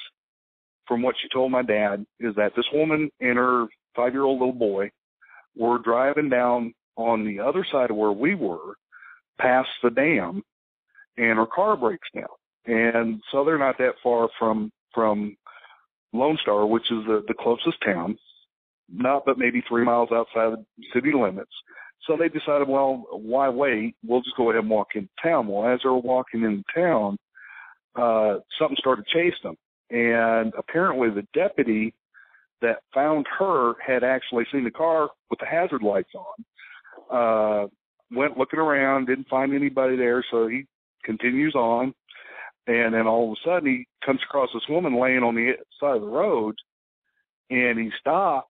[0.87, 4.39] from what she told my dad, is that this woman and her five year old
[4.39, 4.91] little boy
[5.57, 8.75] were driving down on the other side of where we were,
[9.41, 10.43] past the dam,
[11.17, 12.27] and her car breaks down.
[12.67, 15.37] And so they're not that far from from
[16.13, 18.17] Lone Star, which is the, the closest town,
[18.89, 21.51] not but maybe three miles outside the city limits.
[22.07, 23.97] So they decided, well, why wait?
[24.05, 25.49] We'll just go ahead and walk into town.
[25.49, 27.19] Well, as they were walking into town,
[27.97, 29.57] uh, something started chasing them.
[29.91, 31.95] And apparently the deputy
[32.63, 36.45] that found her had actually seen the car with the hazard lights on.
[37.11, 37.67] Uh,
[38.11, 40.65] went looking around, didn't find anybody there, so he
[41.05, 41.95] continues on.
[42.67, 45.97] And then all of a sudden he comes across this woman laying on the side
[45.97, 46.55] of the road
[47.51, 48.49] and he stops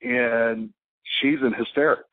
[0.00, 0.70] and
[1.20, 2.06] she's in hysterics.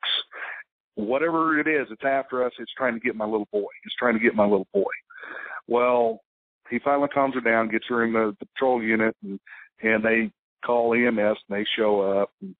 [0.96, 2.52] Whatever it is, it's after us.
[2.58, 3.68] It's trying to get my little boy.
[3.84, 4.90] It's trying to get my little boy.
[5.66, 6.20] Well,
[6.68, 9.40] he finally calms her down, gets her in the, the patrol unit, and
[9.82, 10.30] and they
[10.64, 12.30] call EMS and they show up.
[12.40, 12.54] And,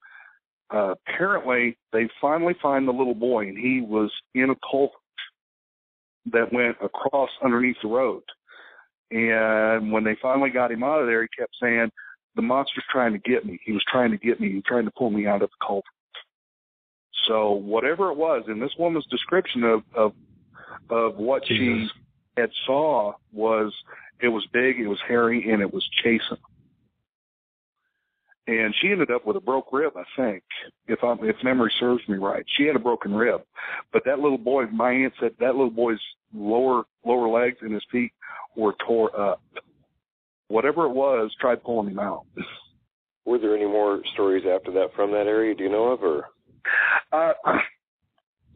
[0.71, 4.97] uh, apparently, they finally find the little boy, and he was in a culvert
[6.27, 8.23] that went across underneath the road.
[9.11, 11.91] And when they finally got him out of there, he kept saying,
[12.37, 13.59] "The monster's trying to get me.
[13.65, 14.51] He was trying to get me.
[14.51, 15.85] He was trying to pull me out of the culvert."
[17.27, 20.15] So whatever it was, in this woman's description of of
[20.89, 21.91] of what Jesus.
[21.93, 22.01] she
[22.41, 23.75] had saw was
[24.21, 26.39] it was big, it was hairy, and it was chasing.
[28.51, 30.43] And she ended up with a broke rib, I think,
[30.89, 32.45] if I'm, if memory serves me right.
[32.57, 33.43] She had a broken rib,
[33.93, 36.01] but that little boy, my aunt said that little boy's
[36.35, 38.13] lower lower legs and his feet
[38.57, 39.41] were tore up.
[40.49, 42.25] Whatever it was, tried pulling him out.
[43.25, 45.55] Were there any more stories after that from that area?
[45.55, 46.27] Do you know of, or?
[47.13, 47.33] Uh,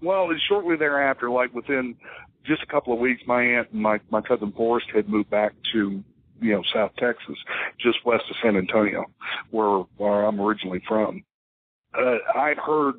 [0.02, 1.94] well, shortly thereafter, like within
[2.44, 5.52] just a couple of weeks, my aunt and my my cousin Forrest had moved back
[5.72, 6.02] to
[6.40, 7.36] you know South Texas,
[7.80, 9.04] just west of San Antonio,
[9.50, 11.24] where where I'm originally from.
[11.96, 12.94] Uh, I'd heard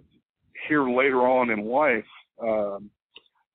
[0.68, 2.06] here later on in life.
[2.42, 2.90] Um,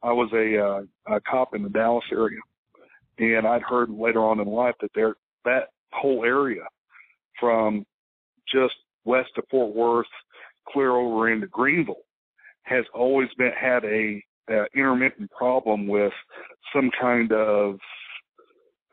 [0.02, 2.40] I was a, uh, a cop in the Dallas area,
[3.18, 5.14] and I'd heard later on in life that there
[5.44, 6.62] that whole area
[7.38, 7.84] from
[8.52, 10.06] just west of Fort Worth,
[10.68, 12.04] clear over into Greenville,
[12.62, 16.12] has always been had a, a intermittent problem with
[16.74, 17.78] some kind of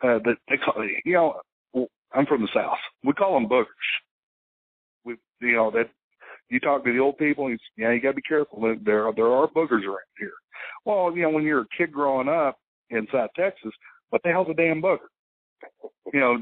[0.04, 1.42] uh, that they call you know
[2.14, 2.78] I'm from the south.
[3.04, 3.66] We call them boogers.
[5.04, 5.90] We you know that
[6.50, 8.62] you talk to the old people, and yeah, you got to be careful.
[8.62, 10.32] There there are boogers around here.
[10.86, 12.58] Well, you know when you're a kid growing up
[12.90, 13.72] in South Texas,
[14.10, 15.10] what the hell's a damn booger?
[16.14, 16.38] You know,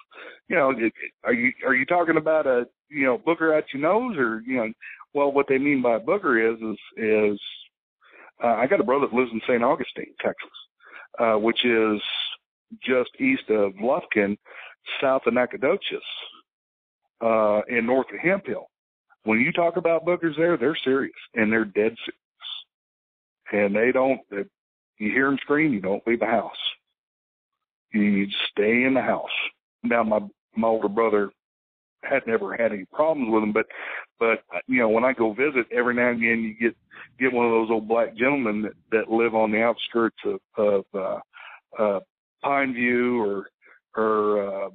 [0.48, 0.72] you know,
[1.24, 4.56] are you are you talking about a you know booger at your nose or you
[4.56, 4.72] know?
[5.12, 7.40] Well, what they mean by booger is is is
[8.42, 9.62] uh, I got a brother that lives in St.
[9.62, 10.50] Augustine, Texas,
[11.18, 12.00] uh, which is
[12.82, 14.36] just east of Lufkin,
[15.00, 16.02] south of Nacogdoches,
[17.20, 18.68] uh, and north of Hemphill.
[19.24, 22.16] When you talk about boogers there, they're serious and they're dead serious.
[23.52, 24.44] And they don't, they,
[24.98, 26.52] you hear them scream, you don't leave the house.
[27.92, 29.28] You stay in the house.
[29.82, 30.20] Now, my,
[30.56, 31.30] my older brother
[32.02, 33.66] had never had any problems with them, but,
[34.18, 36.76] but, you know, when I go visit, every now and again you get,
[37.18, 40.84] get one of those old black gentlemen that, that live on the outskirts of, of,
[40.94, 42.00] uh, uh,
[42.42, 43.46] Pine View or
[43.96, 44.70] or uh,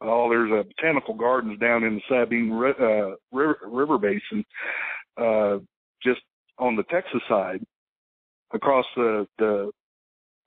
[0.00, 4.44] oh, there's a botanical gardens down in the Sabine uh, River, River Basin,
[5.16, 5.58] uh,
[6.02, 6.20] just
[6.58, 7.60] on the Texas side,
[8.52, 9.70] across the the,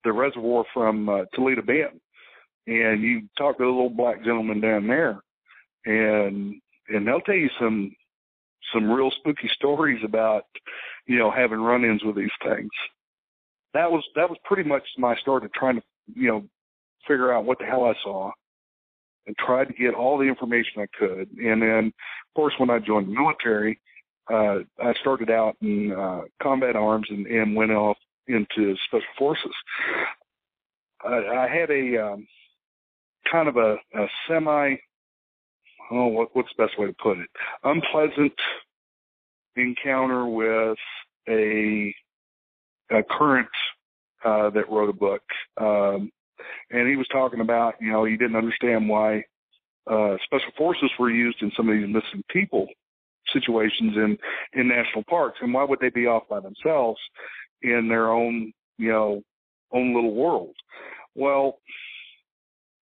[0.04, 2.00] the reservoir from uh, Toledo Bend,
[2.68, 5.22] and you talk to the little black gentleman down there,
[5.86, 6.56] and
[6.90, 7.92] and they'll tell you some
[8.74, 10.46] some real spooky stories about
[11.08, 12.70] you know having run-ins with these things.
[13.74, 16.44] That was that was pretty much my start of trying to you know,
[17.08, 18.32] figure out what the hell I saw
[19.28, 21.30] and tried to get all the information I could.
[21.38, 23.80] And then, of course, when I joined the military,
[24.32, 29.52] uh, I started out in uh, combat arms and, and went off into special forces.
[31.04, 32.28] I, I had a um,
[33.32, 34.76] kind of a, a semi,
[35.92, 37.30] oh, what, what's the best way to put it?
[37.64, 38.34] Unpleasant
[39.56, 40.78] encounter with
[41.28, 41.94] a,
[42.92, 43.50] a current
[44.24, 45.22] uh, that wrote a book,
[45.60, 46.12] um,
[46.70, 49.24] and he was talking about you know he didn't understand why
[49.90, 52.68] uh, special forces were used in some of these missing people
[53.34, 54.18] situations in
[54.54, 57.00] in national parks, and why would they be off by themselves
[57.62, 59.22] in their own you know
[59.72, 60.56] own little world?
[61.16, 61.60] Well,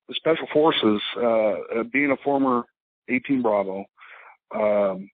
[0.08, 2.64] the special forces, uh, being a former
[3.10, 3.86] 18 Bravo,
[4.56, 5.10] um,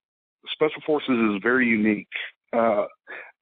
[0.52, 2.08] special forces is very unique.
[2.52, 2.86] Uh,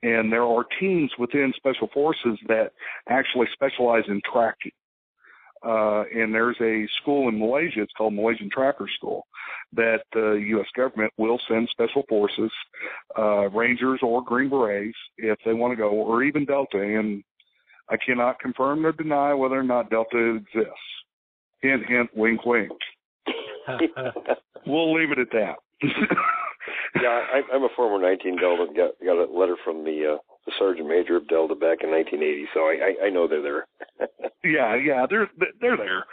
[0.05, 2.73] and there are teams within special forces that
[3.09, 4.73] actually specialize in tracking.
[5.67, 9.27] Uh, and there's a school in Malaysia, it's called Malaysian Tracker School,
[9.73, 10.67] that the U.S.
[10.77, 12.51] government will send special forces,
[13.19, 16.79] uh, Rangers or Green Berets, if they want to go, or even Delta.
[16.79, 17.25] And
[17.89, 20.75] I cannot confirm or deny whether or not Delta exists.
[21.63, 22.73] Hint, hint, wink, wink.
[24.67, 25.57] we'll leave it at that.
[27.01, 28.67] yeah, I, I'm a former 19 Delta.
[28.75, 32.47] Got got a letter from the uh, the sergeant major of Delta back in 1980,
[32.55, 33.67] so I I, I know they're there.
[34.45, 35.31] yeah, yeah, they're
[35.61, 36.05] they're there.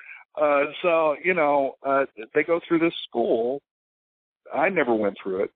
[0.42, 3.62] Uh, so you know, uh, they go through this school.
[4.54, 5.52] I never went through it,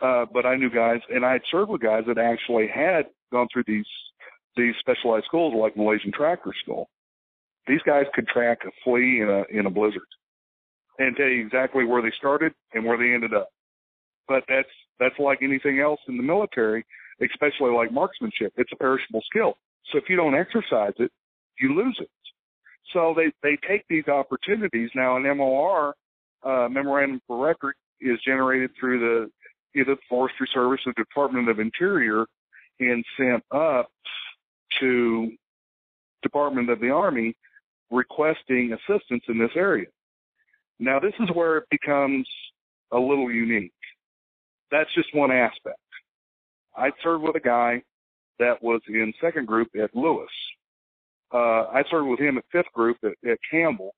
[0.00, 3.48] uh, but I knew guys, and I had served with guys that actually had gone
[3.52, 3.86] through these
[4.56, 6.88] these specialized schools like Malaysian Tracker School.
[7.66, 10.02] These guys could track a flea in a in a blizzard
[10.98, 13.50] and tell you exactly where they started and where they ended up
[14.28, 16.84] but that's that's like anything else in the military,
[17.20, 18.52] especially like marksmanship.
[18.56, 19.54] It's a perishable skill.
[19.90, 21.10] So if you don't exercise it,
[21.60, 22.10] you lose it.
[22.92, 25.16] So they they take these opportunities now.
[25.16, 25.94] An MOR
[26.42, 31.48] uh, memorandum for record is generated through the either the Forestry Service or the Department
[31.48, 32.26] of Interior
[32.80, 33.90] and sent up
[34.80, 35.30] to
[36.22, 37.34] Department of the Army
[37.90, 39.86] requesting assistance in this area.
[40.78, 42.26] Now this is where it becomes
[42.92, 43.72] a little unique
[44.72, 45.78] that's just one aspect.
[46.76, 47.82] I served with a guy
[48.38, 50.30] that was in second group at Lewis.
[51.32, 53.94] Uh, I served with him at fifth group at, at Campbell.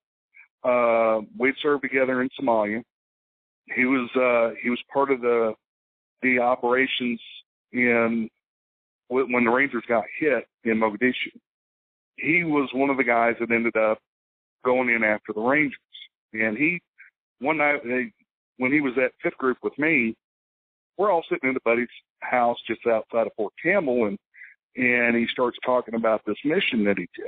[0.63, 2.83] Uh, we'd served together in Somalia.
[3.75, 5.55] he was uh, he was part of the
[6.23, 7.21] the operations
[7.73, 8.29] in
[9.09, 11.31] when the Rangers got hit in Mogadishu.
[12.17, 13.99] He was one of the guys that ended up
[14.65, 15.79] going in after the Rangers,
[16.33, 16.81] and he
[17.41, 17.81] one night
[18.59, 20.17] when he was at fifth group with me,
[20.97, 21.89] we're all sitting in the buddy's
[22.21, 24.19] house just outside of Fort Campbell, and
[24.77, 27.27] and he starts talking about this mission that he did.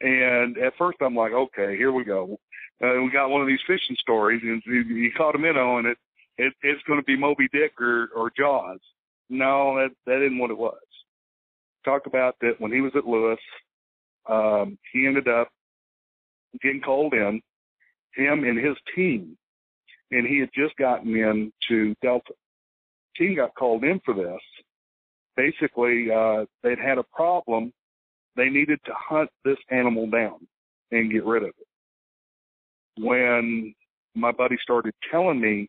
[0.00, 2.38] And at first, I'm like, okay, here we go.
[2.82, 5.86] Uh, we got one of these fishing stories, and he, he caught a minnow, and
[5.86, 5.98] it,
[6.38, 8.80] it it's going to be Moby Dick or or Jaws.
[9.28, 10.78] No, that that isn't what it was.
[11.84, 13.38] Talk about that when he was at Lewis,
[14.28, 15.48] um, he ended up
[16.62, 17.40] getting called in,
[18.14, 19.36] him and his team,
[20.10, 22.32] and he had just gotten into Delta.
[23.18, 24.40] Team got called in for this.
[25.36, 27.72] Basically, uh, they'd had a problem.
[28.36, 30.46] They needed to hunt this animal down
[30.90, 33.02] and get rid of it.
[33.02, 33.74] When
[34.14, 35.68] my buddy started telling me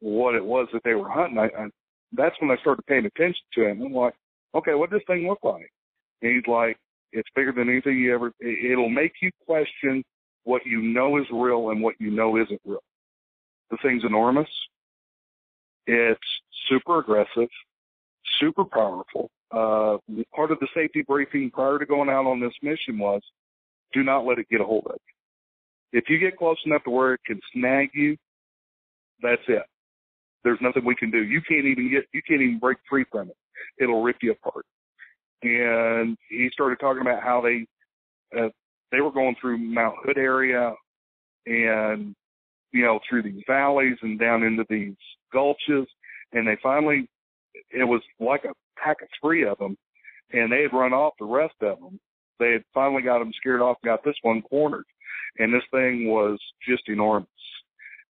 [0.00, 1.66] what it was that they were hunting, I, I
[2.12, 3.82] that's when I started paying attention to him.
[3.82, 4.14] I'm like,
[4.54, 5.70] okay, what does this thing look like?
[6.22, 6.76] And he's like,
[7.12, 8.32] it's bigger than anything you ever.
[8.40, 10.04] It'll make you question
[10.44, 12.82] what you know is real and what you know isn't real.
[13.70, 14.48] The thing's enormous.
[15.86, 16.20] It's
[16.68, 17.48] super aggressive,
[18.40, 19.30] super powerful.
[19.50, 19.98] Uh,
[20.34, 23.22] part of the safety briefing prior to going out on this mission was
[23.92, 25.98] do not let it get a hold of you.
[25.98, 28.16] If you get close enough to where it can snag you,
[29.22, 29.62] that's it.
[30.42, 31.22] There's nothing we can do.
[31.22, 33.36] You can't even get, you can't even break free from it.
[33.80, 34.64] It'll rip you apart.
[35.42, 37.66] And he started talking about how they,
[38.36, 38.48] uh,
[38.90, 40.74] they were going through Mount Hood area
[41.46, 42.14] and,
[42.72, 44.96] you know, through these valleys and down into these
[45.32, 45.86] gulches.
[46.32, 47.08] And they finally,
[47.70, 49.76] it was like a pack of three of them
[50.32, 52.00] and they had run off the rest of them.
[52.38, 54.84] They had finally got them scared off, got this one cornered.
[55.38, 57.28] And this thing was just enormous.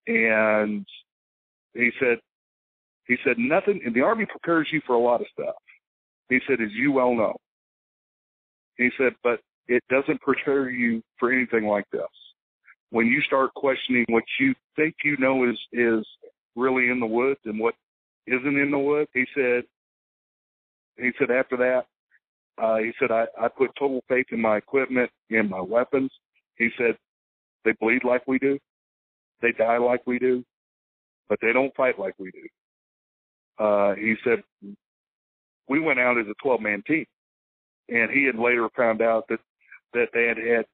[0.07, 0.85] And
[1.73, 2.19] he said,
[3.07, 5.55] he said nothing, and the Army prepares you for a lot of stuff.
[6.29, 7.35] He said, as you well know.
[8.77, 12.01] He said, but it doesn't prepare you for anything like this.
[12.91, 16.05] When you start questioning what you think you know is is
[16.55, 17.75] really in the woods and what
[18.27, 19.63] isn't in the woods, he said.
[20.97, 21.85] He said after that,
[22.63, 26.11] uh, he said I, I put total faith in my equipment and my weapons.
[26.57, 26.95] He said
[27.65, 28.59] they bleed like we do,
[29.41, 30.43] they die like we do,
[31.29, 33.63] but they don't fight like we do.
[33.63, 34.43] Uh, he said
[35.67, 37.05] we went out as a 12 man team,
[37.89, 39.39] and he had later found out that
[39.93, 40.65] that they had had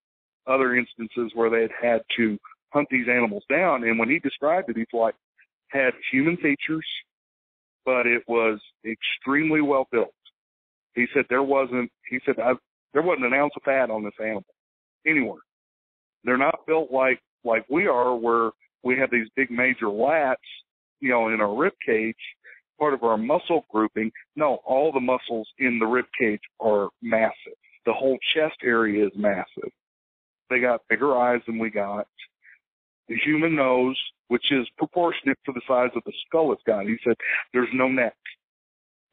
[0.48, 2.38] other instances where they had had to
[2.72, 3.84] hunt these animals down.
[3.84, 5.16] And when he described it, he's like,
[5.70, 6.86] had human features,
[7.86, 10.14] but it was extremely well built.
[10.96, 12.54] He said there wasn't, he said, I,
[12.94, 14.44] there wasn't an ounce of fat on this animal
[15.06, 15.42] anywhere.
[16.24, 18.52] They're not built like, like we are where
[18.84, 20.36] we have these big major lats,
[21.00, 22.16] you know, in our rib cage,
[22.78, 24.12] part of our muscle grouping.
[24.36, 27.58] No, all the muscles in the rib cage are massive.
[27.86, 29.72] The whole chest area is massive.
[30.50, 32.08] They got bigger eyes than we got.
[33.10, 36.86] The human nose, which is proportionate to the size of the skull it's got.
[36.86, 37.16] He said
[37.54, 38.16] there's no neck.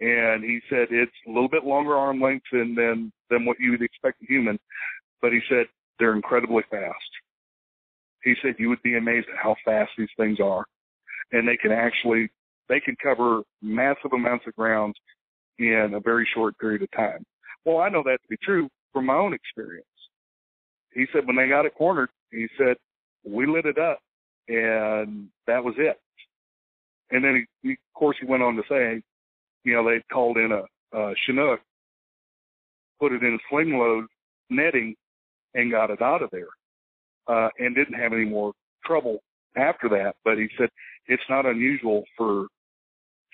[0.00, 3.70] And he said it's a little bit longer arm length than, than, than what you
[3.70, 4.58] would expect a human.
[5.22, 5.66] But he said
[5.98, 6.94] they're incredibly fast.
[8.22, 10.66] He said you would be amazed at how fast these things are.
[11.32, 12.28] And they can actually,
[12.68, 14.94] they can cover massive amounts of ground
[15.58, 17.24] in a very short period of time.
[17.64, 19.86] Well, I know that to be true from my own experience.
[20.92, 22.76] He said when they got it cornered, he said,
[23.26, 23.98] we lit it up
[24.48, 25.98] and that was it.
[27.10, 29.02] And then he, of course he went on to say,
[29.64, 31.60] you know, they called in a, a Chinook,
[33.00, 34.06] put it in a sling load
[34.50, 34.94] netting
[35.54, 36.48] and got it out of there.
[37.28, 38.52] Uh, and didn't have any more
[38.84, 39.18] trouble
[39.56, 40.14] after that.
[40.24, 40.68] But he said
[41.08, 42.46] it's not unusual for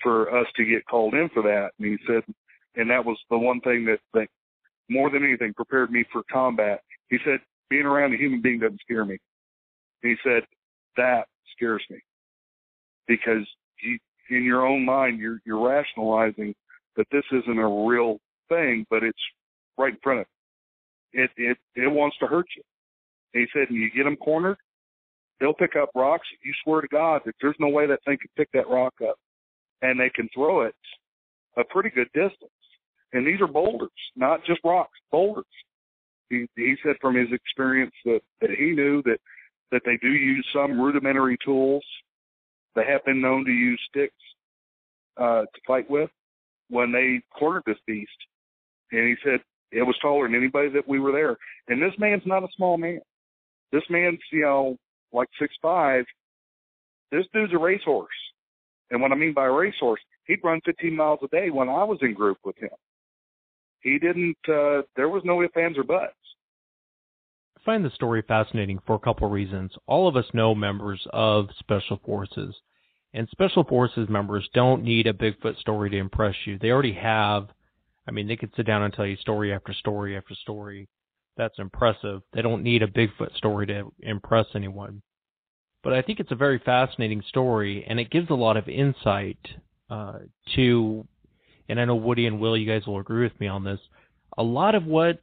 [0.01, 1.69] for us to get called in for that.
[1.77, 2.23] And he said,
[2.75, 4.27] and that was the one thing that that
[4.89, 6.81] more than anything prepared me for combat.
[7.09, 9.19] He said being around a human being doesn't scare me.
[10.03, 10.43] He said
[10.97, 11.23] that
[11.55, 11.97] scares me
[13.07, 13.47] because
[13.81, 13.97] you,
[14.29, 16.53] in your own mind you're you're rationalizing
[16.95, 19.17] that this isn't a real thing, but it's
[19.77, 20.25] right in front of
[21.13, 21.23] you.
[21.23, 22.63] It it it wants to hurt you.
[23.33, 24.57] he said, and you get them cornered,
[25.39, 26.27] they'll pick up rocks.
[26.43, 29.15] You swear to God that there's no way that thing can pick that rock up,
[29.81, 30.75] and they can throw it
[31.57, 32.51] a pretty good distance.
[33.13, 35.45] And these are boulders, not just rocks, boulders.
[36.29, 39.19] He, he said from his experience that, that he knew that,
[39.73, 41.83] that they do use some rudimentary tools.
[42.75, 44.15] They have been known to use sticks
[45.17, 46.09] uh, to fight with
[46.69, 48.11] when they cornered this beast.
[48.91, 51.37] And he said it was taller than anybody that we were there.
[51.67, 53.01] And this man's not a small man.
[53.71, 54.77] This man's, you know,
[55.11, 56.05] like six five.
[57.11, 58.09] this dude's a racehorse.
[58.91, 61.83] And what I mean by a racehorse, he'd run 15 miles a day when I
[61.83, 62.69] was in group with him.
[63.81, 64.37] He didn't.
[64.47, 66.13] uh There was no ifs, ands, or buts.
[67.65, 69.71] Find the story fascinating for a couple reasons.
[69.87, 72.53] All of us know members of Special Forces,
[73.13, 76.59] and Special Forces members don't need a Bigfoot story to impress you.
[76.59, 77.47] They already have.
[78.05, 80.89] I mean, they could sit down and tell you story after story after story.
[81.37, 82.21] That's impressive.
[82.33, 85.01] They don't need a Bigfoot story to impress anyone.
[85.83, 89.39] But I think it's a very fascinating story, and it gives a lot of insight
[89.89, 90.19] uh,
[90.55, 91.07] to,
[91.69, 93.79] and I know Woody and Will, you guys will agree with me on this.
[94.37, 95.19] A lot of what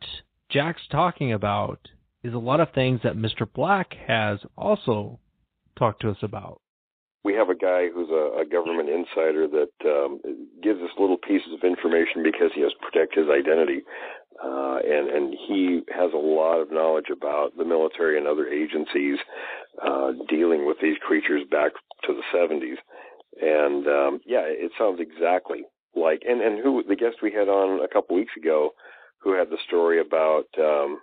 [0.51, 1.81] Jack's talking about
[2.23, 3.51] is a lot of things that Mr.
[3.53, 5.19] Black has also
[5.79, 6.61] talked to us about.
[7.23, 10.21] We have a guy who's a, a government insider that um,
[10.63, 13.83] gives us little pieces of information because he has to protect his identity,
[14.43, 19.19] uh, and and he has a lot of knowledge about the military and other agencies
[19.85, 21.73] uh, dealing with these creatures back
[22.07, 22.81] to the 70s.
[23.41, 25.65] And um, yeah, it sounds exactly
[25.95, 28.71] like and and who the guest we had on a couple weeks ago,
[29.19, 31.01] who had the story about um,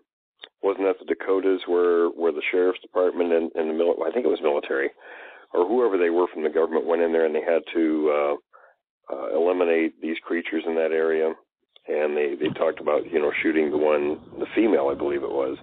[0.62, 4.26] wasn't that the Dakotas where where the sheriff's department and, and the mil- I think
[4.26, 4.90] it was military
[5.54, 8.38] or whoever they were from the government went in there and they had to
[9.12, 11.34] uh, uh, eliminate these creatures in that area.
[11.88, 15.32] And they they talked about you know shooting the one the female I believe it
[15.32, 15.58] was,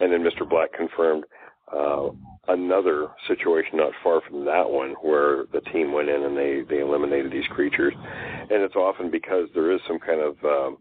[0.00, 0.46] and then Mr.
[0.46, 1.24] Black confirmed
[1.72, 2.10] uh,
[2.48, 6.82] another situation not far from that one where the team went in and they they
[6.82, 10.76] eliminated these creatures, and it's often because there is some kind of um,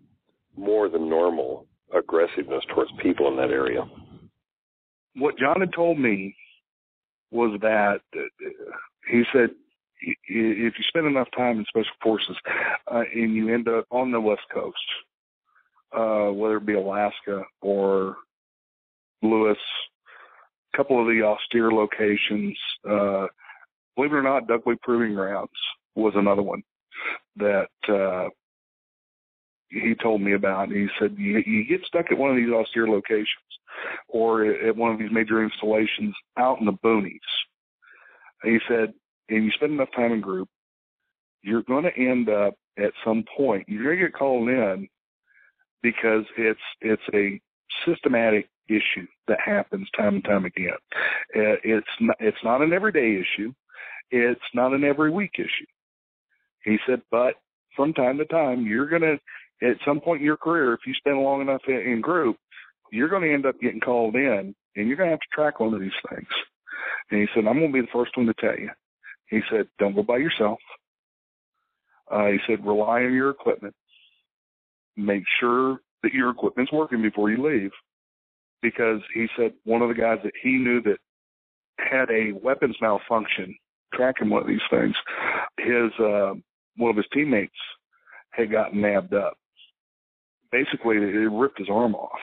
[0.57, 1.65] more than normal
[1.97, 3.83] aggressiveness towards people in that area.
[5.15, 6.35] What John had told me
[7.31, 8.01] was that
[9.09, 9.49] he said
[10.01, 10.17] if
[10.77, 12.35] you spend enough time in special forces
[12.91, 14.77] uh, and you end up on the west coast,
[15.95, 18.15] uh, whether it be Alaska or
[19.21, 19.57] Lewis,
[20.73, 22.57] a couple of the austere locations,
[22.89, 23.27] uh,
[23.95, 25.49] believe it or not, Dugway Proving Grounds
[25.95, 26.63] was another one
[27.35, 28.29] that uh,
[29.72, 30.69] he told me about.
[30.69, 33.28] He said you, you get stuck at one of these austere locations
[34.07, 37.19] or at one of these major installations out in the boonies.
[38.43, 38.93] He said,
[39.30, 40.49] and you spend enough time in group,
[41.41, 43.65] you're going to end up at some point.
[43.67, 44.88] You're going to get called in
[45.82, 47.39] because it's it's a
[47.86, 50.78] systematic issue that happens time and time again.
[51.36, 53.53] Uh, it's not, it's not an everyday issue.
[54.11, 55.65] It's not an every week issue.
[56.63, 57.36] He said, but
[57.76, 59.17] from time to time, you're going to,
[59.62, 62.38] at some point in your career, if you spend long enough in, in group,
[62.91, 65.59] you're going to end up getting called in and you're going to have to track
[65.59, 66.28] one of these things.
[67.09, 68.70] And he said, I'm going to be the first one to tell you.
[69.30, 70.59] He said, don't go by yourself.
[72.09, 73.74] Uh, he said, rely on your equipment.
[74.97, 77.72] Make sure that your equipment's working before you leave.
[78.62, 80.97] Because he said one of the guys that he knew that
[81.78, 83.55] had a weapons malfunction
[83.93, 84.95] tracking one of these things,
[85.57, 86.34] his uh,
[86.78, 87.55] one of his teammates
[88.32, 89.34] had gotten nabbed up.
[90.52, 92.20] Basically, it ripped his arm off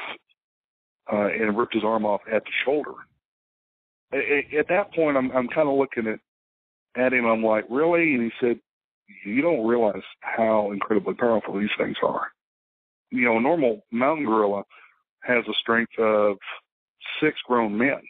[1.12, 2.92] uh, and ripped his arm off at the shoulder.
[4.12, 6.20] At, at that point, I'm I'm kind of looking at
[7.00, 7.26] at him.
[7.26, 8.14] I'm like, really?
[8.14, 8.58] And he said,
[9.24, 12.28] you don't realize how incredibly powerful these things are.
[13.10, 14.64] You know, a normal mountain gorilla
[15.22, 16.36] has a strength of
[17.20, 18.00] six grown men.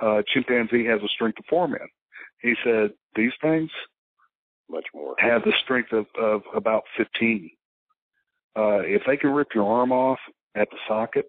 [0.00, 1.88] Uh, chimpanzee has a strength of four men.
[2.40, 3.70] He said these things
[4.70, 7.50] much more have the strength of, of about 15.
[8.56, 10.18] Uh, if they can rip your arm off
[10.56, 11.28] at the sockets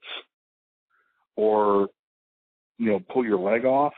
[1.35, 1.87] or,
[2.77, 3.93] you know, pull your leg off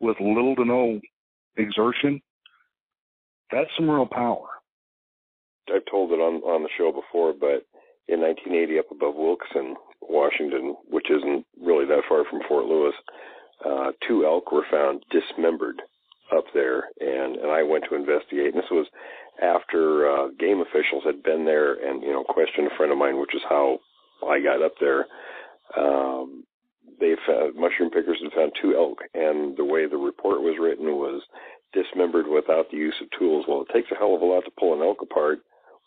[0.00, 1.00] with little to no
[1.56, 2.20] exertion,
[3.50, 4.48] that's some real power.
[5.72, 7.64] I've told it on on the show before, but
[8.08, 12.94] in 1980, up above Wilkeson, Washington, which isn't really that far from Fort Lewis,
[13.64, 15.80] uh, two elk were found dismembered
[16.36, 18.54] up there, and and I went to investigate.
[18.54, 18.86] And this was
[19.42, 23.20] after uh, game officials had been there and you know questioned a friend of mine,
[23.20, 23.78] which is how
[24.26, 25.06] I got up there.
[25.76, 26.44] Um,
[27.00, 30.86] they found mushroom pickers had found two elk, and the way the report was written
[30.86, 31.22] was
[31.72, 33.44] dismembered without the use of tools.
[33.48, 35.40] Well, it takes a hell of a lot to pull an elk apart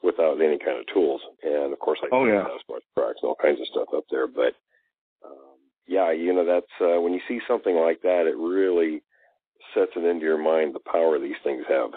[0.03, 3.37] without any kind of tools, and of course, I oh yeah, Sasquatch tracks and all
[3.41, 4.27] kinds of stuff up there.
[4.27, 4.53] But
[5.25, 9.01] um, yeah, you know that's uh, when you see something like that, it really
[9.73, 11.91] sets it into your mind the power these things have.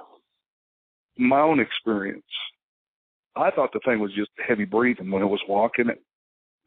[1.18, 2.24] My own experience,
[3.36, 5.86] I thought the thing was just heavy breathing when it was walking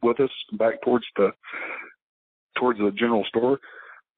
[0.02, 1.30] with us back towards the
[2.58, 3.58] towards the general store.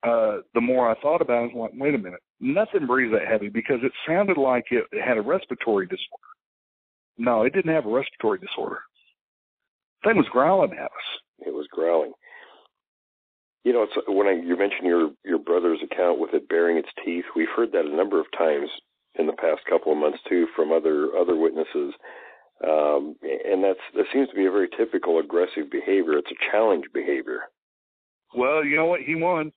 [0.03, 3.13] Uh, the more I thought about it, I was like, wait a minute, nothing breathes
[3.13, 6.27] that heavy because it sounded like it, it had a respiratory disorder.
[7.19, 8.81] No, it didn't have a respiratory disorder.
[10.03, 11.09] The thing was growling at us.
[11.47, 12.13] It was growling.
[13.65, 16.89] You know, it's when I you mentioned your your brother's account with it baring its
[17.05, 17.25] teeth.
[17.35, 18.69] We've heard that a number of times
[19.19, 21.95] in the past couple of months too from other other witnesses,
[22.65, 26.19] um, and that's that seems to be a very typical aggressive behavior.
[26.19, 27.41] It's a challenge behavior.
[28.35, 29.01] Well, you know what?
[29.01, 29.53] He won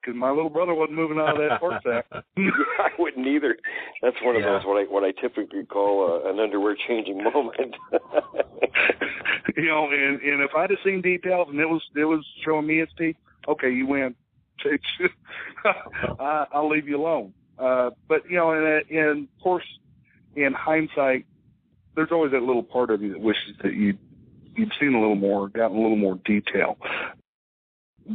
[0.00, 2.06] because my little brother wasn't moving out of that pork sack.
[2.36, 3.56] I wouldn't either.
[4.02, 4.52] That's one of Yeah.
[4.52, 7.76] those what I what I typically call uh, an underwear changing moment.
[9.56, 12.66] you know, and and if I'd have seen details and it was it was showing
[12.66, 13.16] me his teeth,
[13.48, 14.14] okay, you win.
[16.18, 17.32] I, I'll leave you alone.
[17.60, 19.64] Uh, but you know, and, and of course,
[20.34, 21.26] in hindsight,
[21.94, 23.96] there's always that little part of you that wishes that you
[24.54, 26.78] you'd seen a little more, gotten a little more detail.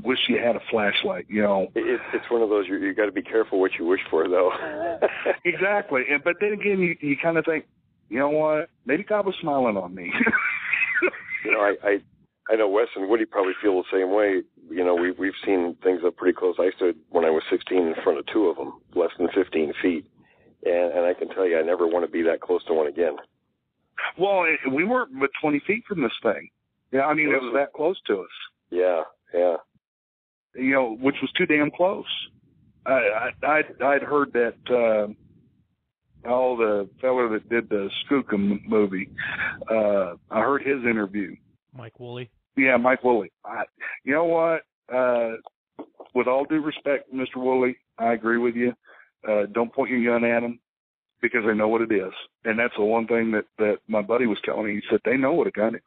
[0.03, 1.67] Wish you had a flashlight, you know.
[1.75, 4.27] it, it's one of those you you got to be careful what you wish for
[4.27, 4.51] though.
[5.45, 7.65] Exactly, and but then again, you you kind of think,
[8.09, 8.69] you know what?
[8.85, 10.11] Maybe God was smiling on me.
[11.45, 12.01] you know, I, I
[12.49, 14.41] I know Wes and Woody probably feel the same way.
[14.69, 16.55] You know, we've we've seen things up pretty close.
[16.59, 19.73] I stood when I was 16 in front of two of them, less than 15
[19.81, 20.05] feet,
[20.63, 22.87] and and I can tell you, I never want to be that close to one
[22.87, 23.15] again.
[24.17, 26.49] well, it- we weren't but 20 feet from this thing.
[26.91, 28.29] Yeah, I mean, it was that close to us.
[28.69, 29.01] Yeah,
[29.33, 29.55] yeah.
[30.55, 32.05] you know, which was too damn close.
[32.85, 35.11] I, I I'd, I'd heard that uh,
[36.29, 39.09] oh the fellow that did the Skookum movie.
[39.69, 41.35] Uh, I heard his interview.
[41.73, 42.29] Mike Woolley.
[42.58, 43.32] Yeah, Mike Woolley.
[43.43, 43.64] I,
[44.03, 44.62] you know what?
[44.93, 45.38] Uh,
[46.14, 47.38] with all due respect, Mr.
[47.38, 48.74] Woolley, I agree with you.
[49.28, 50.60] Uh, don't point your gun at them
[51.22, 54.28] because they know what it is, and that's the one thing that that my buddy
[54.28, 54.76] was telling me.
[54.76, 55.82] He said they know what a gun is.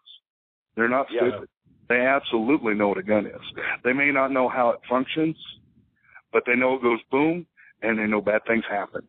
[0.75, 1.31] They're not Yeah.
[1.31, 1.49] stupid.
[1.89, 3.41] They absolutely know what a gun is.
[3.83, 5.37] They may not know how it functions,
[6.33, 7.47] but they know it goes boom,
[7.83, 9.07] and they know bad things happen.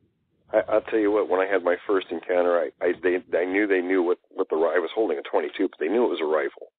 [0.54, 1.28] I, I'll tell you what.
[1.28, 4.48] When I had my first encounter, I I they I knew they knew what what
[4.50, 6.72] the I was holding a 22, but they knew it was a rifle,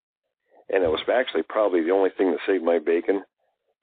[0.72, 3.22] and it was actually probably the only thing that saved my bacon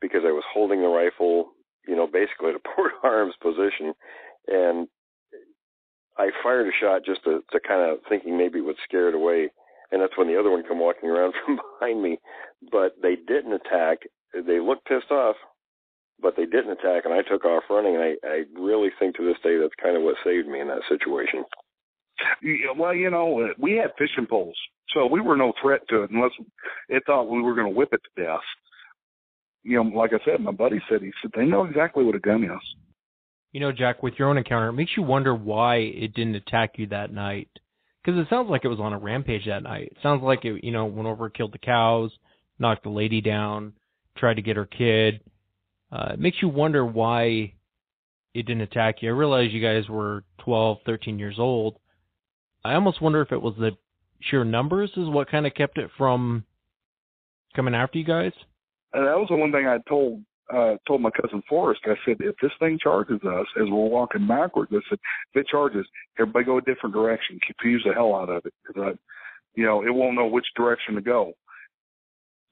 [0.01, 1.51] because I was holding the rifle,
[1.88, 3.93] you know, basically at a port arms position,
[4.47, 4.88] and
[6.17, 9.15] I fired a shot just to to kind of thinking maybe it would scare it
[9.15, 9.49] away,
[9.91, 12.19] and that's when the other one come walking around from behind me,
[12.71, 13.99] but they didn't attack.
[14.33, 15.35] They looked pissed off,
[16.21, 17.95] but they didn't attack, and I took off running.
[17.95, 20.67] And I, I really think to this day that's kind of what saved me in
[20.67, 21.43] that situation.
[22.78, 24.57] Well, you know, uh, we had fishing poles,
[24.93, 26.32] so we were no threat to it unless
[26.89, 28.39] it thought we were going to whip it to death.
[29.63, 32.20] You know, like I said, my buddy said he said they know exactly what a
[32.20, 32.76] gun is.
[33.51, 36.74] You know, Jack, with your own encounter, it makes you wonder why it didn't attack
[36.78, 37.49] you that night.
[38.03, 39.89] Because it sounds like it was on a rampage that night.
[39.91, 42.11] It sounds like it, you know, went over, killed the cows,
[42.59, 43.74] knocked the lady down,
[44.18, 45.22] tried to get her kid.
[45.91, 47.53] Uh, it makes you wonder why
[48.34, 49.09] it didn't attack you.
[49.09, 51.80] I realize you guys were 12, 13 years old.
[52.64, 53.72] I almost wonder if it was the
[54.22, 56.43] sheer numbers is what kind of kept it from
[57.55, 58.32] coming after you guys.
[58.93, 61.82] And that was the one thing I told uh told my cousin Forrest.
[61.86, 64.99] I said, if this thing charges us as we're walking backwards, I said,
[65.34, 65.86] if it charges,
[66.20, 67.39] everybody go a different direction.
[67.45, 68.97] Confuse the hell out of it because I,
[69.55, 71.34] you know, it won't know which direction to go.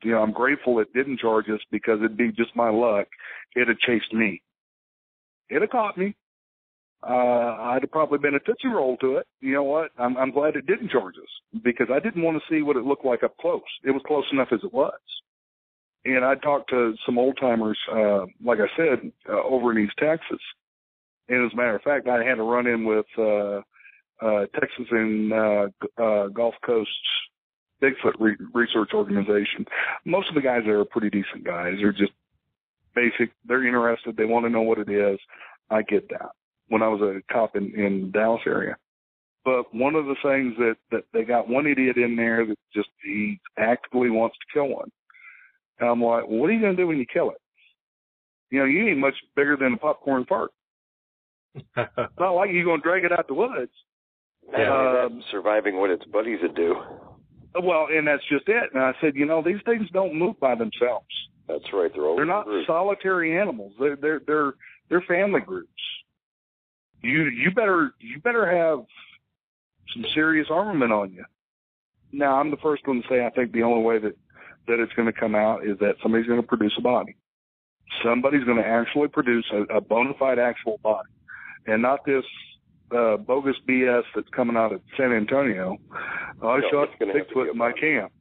[0.03, 3.08] You know, I'm grateful it didn't charge us because it'd be just my luck.
[3.56, 4.41] It'd have chased me.
[5.49, 6.16] It'd have caught me.
[7.08, 9.28] Uh, I'd have probably been a tootsie roll to it.
[9.39, 9.91] You know what?
[9.99, 12.84] I'm, I'm glad it didn't charge us because I didn't want to see what it
[12.84, 13.62] looked like up close.
[13.84, 14.93] It was close enough as it was
[16.06, 19.97] and I talked to some old timers, uh, like I said, uh, over in East
[19.97, 20.39] Texas.
[21.28, 23.62] And as a matter of fact, I had a run in with uh,
[24.22, 25.68] uh, Texas and uh,
[26.01, 26.89] uh, Gulf Coast
[27.82, 29.66] Bigfoot Re- Research Organization.
[30.06, 31.74] Most of the guys there are pretty decent guys.
[31.80, 32.14] They're just
[32.93, 33.32] basic.
[33.45, 34.16] They're interested.
[34.16, 35.20] They want to know what it is.
[35.72, 36.30] I get that.
[36.68, 38.76] When I was a cop in, in Dallas area.
[39.43, 42.89] But one of the things that, that they got one idiot in there that just
[43.03, 44.89] he actively wants to kill one.
[45.80, 47.38] And I'm like, well, what are you going to do when you kill it?
[48.49, 50.51] You know, you ain't much bigger than a popcorn fart.
[51.53, 53.72] It's not like you're going to drag it out the woods.
[54.51, 56.76] Yeah, Um, surviving what its buddies would do.
[57.61, 58.70] Well, and that's just it.
[58.74, 61.07] And I said, you know, these things don't move by themselves.
[61.47, 61.91] That's right.
[61.93, 62.68] They're They're not groups.
[62.68, 63.74] solitary animals.
[63.80, 64.53] They're they're they're
[64.89, 65.70] they're family groups.
[67.06, 68.80] You you better you better have
[69.93, 71.24] some serious armament on you.
[72.12, 74.18] Now I'm the first one to say I think the only way that
[74.68, 77.16] that it's going to come out is that somebody's going to produce a body.
[78.03, 81.10] Somebody's going to actually produce a, a bona fide actual body,
[81.68, 82.24] and not this
[82.91, 85.78] uh, bogus BS that's coming out of San Antonio.
[86.41, 87.82] I No, shot it's gonna have to be Bigfoot in my body.
[87.82, 88.12] camp.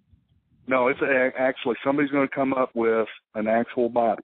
[0.67, 4.23] No, it's a, actually somebody's going to come up with an actual body,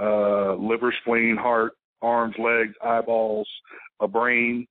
[0.00, 1.72] uh, liver, spleen, heart,
[2.02, 3.48] arms, legs, eyeballs,
[4.00, 4.66] a brain,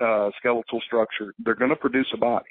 [0.00, 1.34] uh, skeletal structure.
[1.38, 2.50] They're going to produce a body,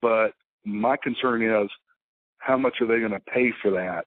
[0.00, 0.32] but
[0.64, 1.70] my concern is
[2.38, 4.06] how much are they going to pay for that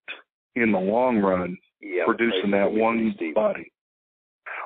[0.56, 3.72] in the long run Yeah, producing that is gonna be one body.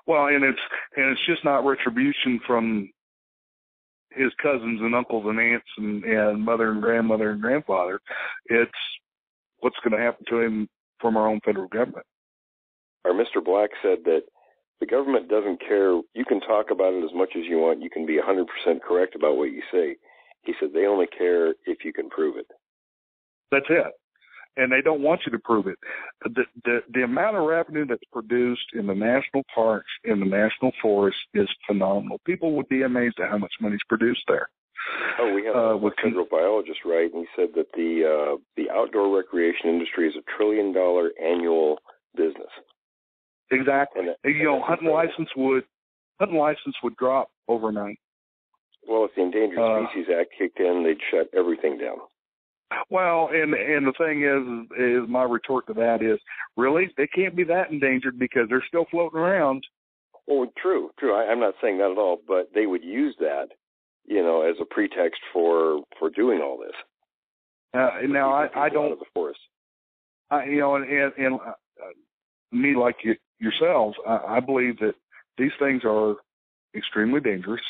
[0.06, 0.60] Well, and it's
[0.96, 2.90] and it's just not retribution from
[4.12, 8.00] his cousins and uncles and aunts and, and mother and grandmother and grandfather.
[8.46, 8.72] It's
[9.60, 10.70] what's going to happen to him
[11.00, 12.06] from our own federal government.
[13.06, 13.44] Our Mr.
[13.44, 14.24] Black said that
[14.80, 15.94] the government doesn't care.
[16.14, 17.82] You can talk about it as much as you want.
[17.82, 18.46] You can be 100%
[18.82, 19.96] correct about what you say.
[20.44, 22.48] He said they only care if you can prove it.
[23.52, 23.86] That's it.
[24.58, 25.78] And they don't want you to prove it.
[26.24, 30.72] The, the the amount of revenue that's produced in the national parks, in the national
[30.82, 32.20] forests, is phenomenal.
[32.26, 34.50] People would be amazed at how much money's produced there.
[35.20, 37.14] Oh, we have Uh, a with con- federal biologist, right?
[37.14, 41.78] And he said that the uh, the outdoor recreation industry is a trillion dollar annual
[42.16, 42.52] business.
[43.52, 44.02] Exactly.
[44.24, 45.64] And you know, and that's hunting license would
[46.20, 48.00] hunting license would drop overnight.
[48.88, 51.98] Well, if the Endangered Uh, Species Act kicked in, they'd shut everything down.
[52.90, 56.20] Well, and and the thing is, is my retort to that is,
[56.56, 59.64] really, they can't be that endangered because they're still floating around.
[60.30, 61.16] Oh, true, true.
[61.16, 63.48] I, I'm not saying that at all, but they would use that,
[64.06, 66.76] you know, as a pretext for for doing all this.
[67.74, 69.40] Uh, now I, I don't of the forest.
[70.30, 71.54] I, you know, and and, and uh,
[72.52, 74.96] me like you, yourselves, I, I believe that
[75.38, 76.16] these things are
[76.76, 77.62] extremely dangerous.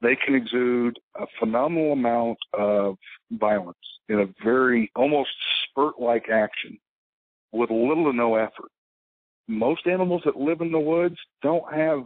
[0.00, 2.96] They can exude a phenomenal amount of
[3.30, 3.78] violence
[4.08, 5.30] in a very almost
[5.68, 6.78] spurt-like action
[7.52, 8.70] with little to no effort.
[9.48, 12.04] Most animals that live in the woods don't have.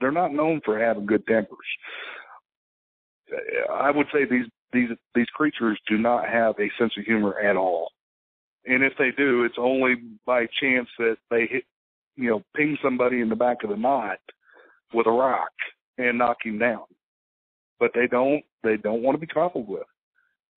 [0.00, 1.58] They're not known for having good tempers.
[3.72, 7.56] I would say these these these creatures do not have a sense of humor at
[7.56, 7.90] all
[8.68, 9.94] and if they do, it's only
[10.26, 11.64] by chance that they hit,
[12.16, 14.18] you know, ping somebody in the back of the knot
[14.92, 15.52] with a rock
[15.96, 16.84] and knock him down.
[17.80, 19.86] But they don't, they don't want to be trifled with.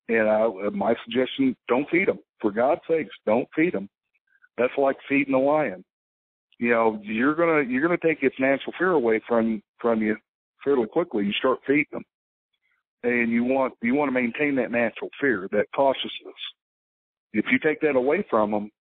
[0.09, 2.19] And I, uh, my suggestion: don't feed them.
[2.41, 3.87] For God's sakes, don't feed them.
[4.57, 5.85] That's like feeding a lion.
[6.59, 10.17] You know, you're gonna you're gonna take its natural fear away from from you
[10.65, 11.25] fairly quickly.
[11.25, 12.03] You start feeding them,
[13.03, 16.35] and you want you want to maintain that natural fear, that cautiousness
[17.33, 18.71] if you take that away from them,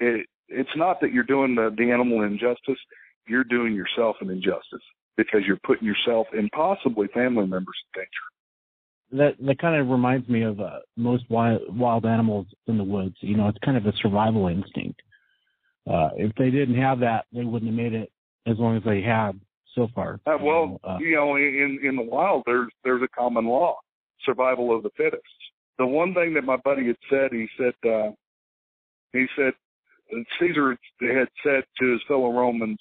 [0.00, 2.78] it, it's not that you're doing the, the animal injustice.
[3.26, 4.82] You're doing yourself an injustice
[5.16, 8.08] because you're putting yourself and possibly family members in danger.
[9.12, 13.14] That that kind of reminds me of uh, most wild wild animals in the woods.
[13.20, 15.00] You know, it's kind of a survival instinct.
[15.88, 18.10] Uh, if they didn't have that, they wouldn't have made it
[18.46, 19.34] as long as they have
[19.74, 20.20] so far.
[20.26, 23.46] Uh, You well, know, uh, you know, in in the wild, there's there's a common
[23.46, 23.76] law:
[24.24, 25.22] survival of the fittest.
[25.78, 28.10] The one thing that my buddy had said, he said, uh,
[29.12, 29.52] he said,
[30.38, 32.78] Caesar had said to his fellow Romans,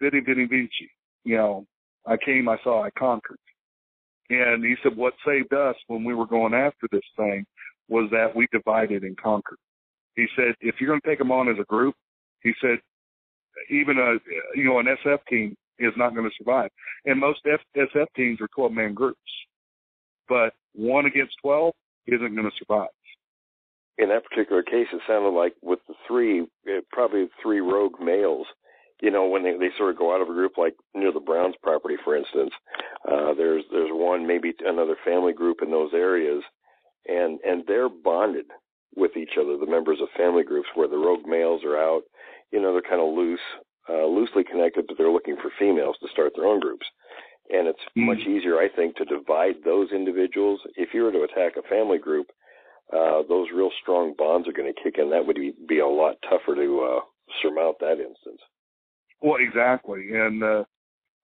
[0.00, 0.90] "Vidi, vidi, vici."
[1.24, 1.66] You know,
[2.06, 3.38] I came, I saw, I conquered.
[4.30, 7.44] And he said, what saved us when we were going after this thing
[7.88, 9.58] was that we divided and conquered.
[10.14, 11.94] He said, if you're going to take them on as a group,
[12.42, 12.78] he said,
[13.68, 14.14] even a
[14.56, 16.70] you know an SF team is not going to survive.
[17.04, 19.18] And most F, SF teams are 12 man groups,
[20.28, 21.74] but one against 12
[22.06, 22.88] isn't going to survive.
[23.98, 28.46] In that particular case, it sounded like with the three, eh, probably three rogue males.
[29.02, 31.20] You know, when they they sort of go out of a group, like near the
[31.20, 32.52] Browns property, for instance,
[33.10, 36.42] uh, there's there's one maybe another family group in those areas,
[37.06, 38.46] and and they're bonded
[38.96, 39.56] with each other.
[39.56, 42.02] The members of family groups where the rogue males are out,
[42.52, 43.40] you know, they're kind of loose,
[43.88, 46.86] uh, loosely connected, but they're looking for females to start their own groups.
[47.52, 48.06] And it's Mm.
[48.06, 50.60] much easier, I think, to divide those individuals.
[50.76, 52.30] If you were to attack a family group,
[52.92, 55.10] uh, those real strong bonds are going to kick in.
[55.10, 57.00] That would be, be a lot tougher to uh,
[57.42, 58.40] surmount that instance.
[59.20, 60.64] Well, exactly, and uh,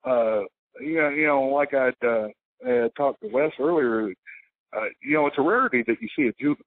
[0.05, 0.43] uh,
[0.81, 2.29] you know, you know, like I'd uh,
[2.68, 4.12] uh, talked to Wes earlier,
[4.77, 6.66] uh, you know, it's a rarity that you see a juvenile,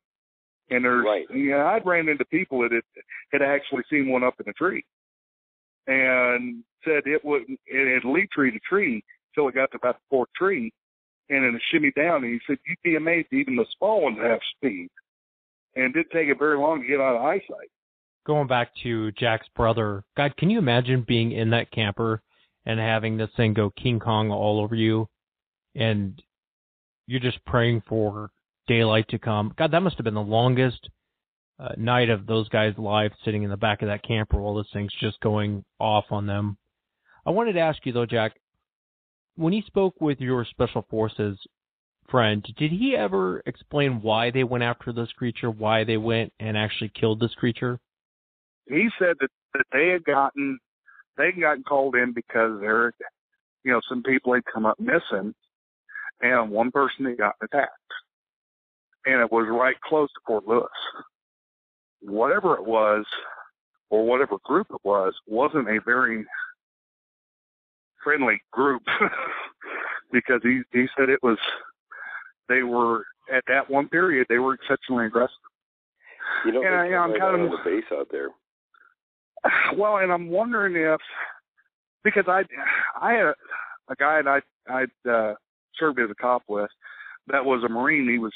[0.72, 1.28] and there's, Right.
[1.30, 2.84] you know, I'd ran into people that had,
[3.32, 4.84] had actually seen one up in a tree,
[5.86, 9.04] and said it wouldn't, it had leaped tree to tree
[9.36, 10.72] till it got to about the fourth tree,
[11.30, 14.18] and then it shimmied down, and he said you'd be amazed even the small ones
[14.22, 14.90] have speed,
[15.76, 17.70] and it didn't take it very long to get out of eyesight.
[18.26, 22.22] Going back to Jack's brother, God, can you imagine being in that camper
[22.66, 25.08] and having this thing go King Kong all over you,
[25.76, 26.22] and
[27.08, 28.30] you're just praying for
[28.68, 29.54] daylight to come?
[29.58, 30.90] God, that must have been the longest
[31.60, 34.68] uh, night of those guys' lives, sitting in the back of that camper while this
[34.74, 36.58] thing's just going off on them.
[37.26, 38.39] I wanted to ask you though, Jack,
[39.36, 41.38] when he spoke with your special forces
[42.10, 46.58] friend, did he ever explain why they went after this creature, why they went and
[46.58, 47.80] actually killed this creature?
[48.70, 50.60] he said that, that they had gotten
[51.18, 52.94] they had gotten called in because there
[53.64, 55.34] you know some people had come up missing
[56.22, 57.72] and one person had gotten attacked
[59.06, 60.68] and it was right close to fort lewis
[62.02, 63.06] whatever it was
[63.90, 66.26] or whatever group it was wasn't a very
[68.10, 68.82] friendly group
[70.12, 71.38] because he he said it was
[72.48, 75.36] they were at that one period they were exceptionally aggressive.
[76.46, 78.30] You know, And I- I'm come kind of- the base out there.
[79.78, 81.00] Well, and I'm wondering if
[82.04, 82.44] because I
[83.00, 83.36] I had a,
[83.90, 85.36] a guy that I I'd uh,
[85.80, 86.70] served as a cop with
[87.28, 88.10] that was a Marine.
[88.10, 88.34] He was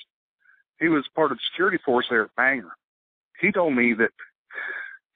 [0.80, 2.74] he was part of the security force there at Bangor.
[3.42, 4.12] He told me that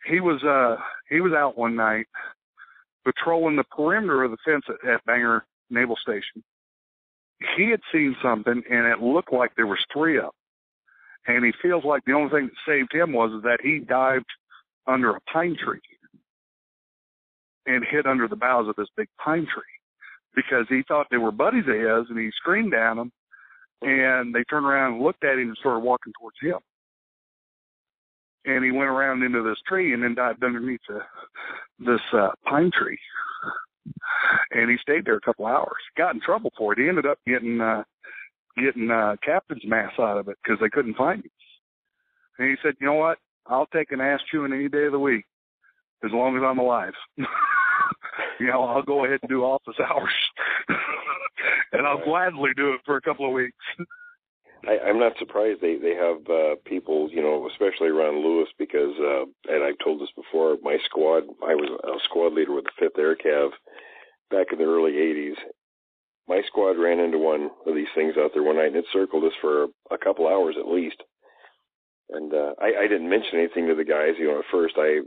[0.06, 0.76] he was uh
[1.10, 2.08] he was out one night
[3.08, 6.44] patrolling the perimeter of the fence at, at Bangor Naval Station.
[7.56, 10.32] He had seen something and it looked like there was three of them.
[11.28, 14.26] And he feels like the only thing that saved him was that he dived
[14.88, 15.80] under a pine tree
[17.66, 19.64] and hid under the boughs of this big pine tree
[20.36, 23.12] because he thought they were buddies of his and he screamed at them
[23.82, 26.60] and they turned around and looked at him and started walking towards him.
[28.48, 31.02] And he went around into this tree and then dived underneath the,
[31.80, 32.98] this uh, pine tree.
[34.52, 35.78] And he stayed there a couple hours.
[35.98, 36.80] Got in trouble for it.
[36.80, 37.84] He ended up getting uh,
[38.58, 41.32] getting uh, captain's mast out of it because they couldn't find him.
[42.40, 43.20] And he said, "You know what?
[43.46, 45.26] I'll take an ass chewing any day of the week
[46.04, 46.94] as long as I'm alive.
[47.18, 50.14] you know, I'll go ahead and do office hours,
[51.72, 53.56] and I'll gladly do it for a couple of weeks."
[54.68, 58.94] I, I'm not surprised they they have uh, people, you know, especially around Lewis, because
[59.00, 60.58] uh, and I've told this before.
[60.62, 63.52] My squad, I was a squad leader with the Fifth Air Cav
[64.30, 65.40] back in the early '80s.
[66.28, 69.24] My squad ran into one of these things out there one night, and it circled
[69.24, 71.02] us for a couple hours at least.
[72.10, 74.20] And uh, I, I didn't mention anything to the guys.
[74.20, 75.00] You know, at first I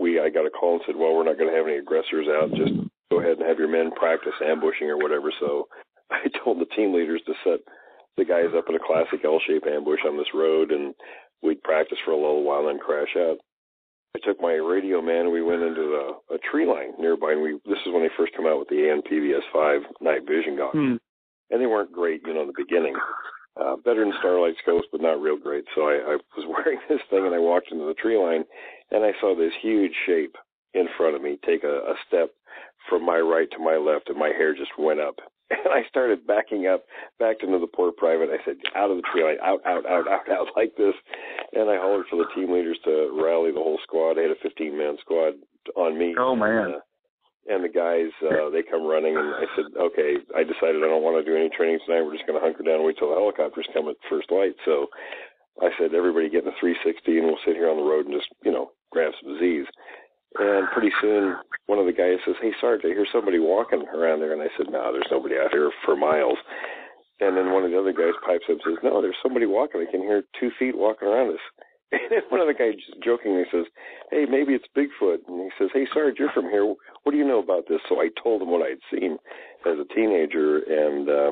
[0.00, 2.26] we I got a call and said, "Well, we're not going to have any aggressors
[2.26, 2.56] out.
[2.56, 2.72] Just
[3.10, 5.68] go ahead and have your men practice ambushing or whatever." So
[6.10, 7.60] I told the team leaders to set
[8.16, 10.94] the guys up in a classic L-shaped ambush on this road, and
[11.42, 13.38] we'd practice for a little while and then crash out.
[14.14, 15.80] I took my radio man and we went into
[16.30, 18.68] a, a tree line nearby, and we this is when they first come out with
[18.68, 21.00] the ANPVS five night vision goggles,
[21.50, 22.94] and they weren't great, you know, in the beginning.
[23.60, 25.64] Uh, better than Starlight scopes, but not real great.
[25.74, 28.44] So I, I was wearing this thing, and I walked into the tree line,
[28.90, 30.36] and I saw this huge shape
[30.74, 32.30] in front of me take a, a step
[32.88, 35.16] from my right to my left, and my hair just went up.
[35.52, 36.84] And I started backing up,
[37.18, 38.30] backed into the poor private.
[38.32, 40.94] I said, out of the tree line, out, out, out, out, out, like this.
[41.52, 44.18] And I hollered for the team leaders to rally the whole squad.
[44.18, 45.34] I had a 15 man squad
[45.76, 46.14] on me.
[46.18, 46.64] Oh man.
[46.64, 46.80] And, uh,
[47.42, 51.02] and the guys, uh, they come running, and I said, okay, I decided I don't
[51.02, 52.06] want to do any training tonight.
[52.06, 54.54] We're just going to hunker down and wait till the helicopters come at first light.
[54.64, 54.86] So
[55.58, 58.14] I said, everybody get in the 360, and we'll sit here on the road and
[58.14, 59.66] just, you know, grab some Z's.
[60.38, 64.20] And pretty soon, one of the guys says, "Hey, Sarge, I hear somebody walking around
[64.20, 66.38] there." And I said, "No, there's nobody out here for miles."
[67.20, 69.80] And then one of the other guys pipes up and says, "No, there's somebody walking.
[69.80, 71.44] I can hear two feet walking around us."
[71.92, 72.74] And one of the guys
[73.04, 73.66] jokingly says,
[74.10, 76.64] "Hey, maybe it's Bigfoot." And he says, "Hey, Sarge, you're from here.
[76.64, 79.18] What do you know about this?" So I told him what I'd seen
[79.66, 81.30] as a teenager, and uh,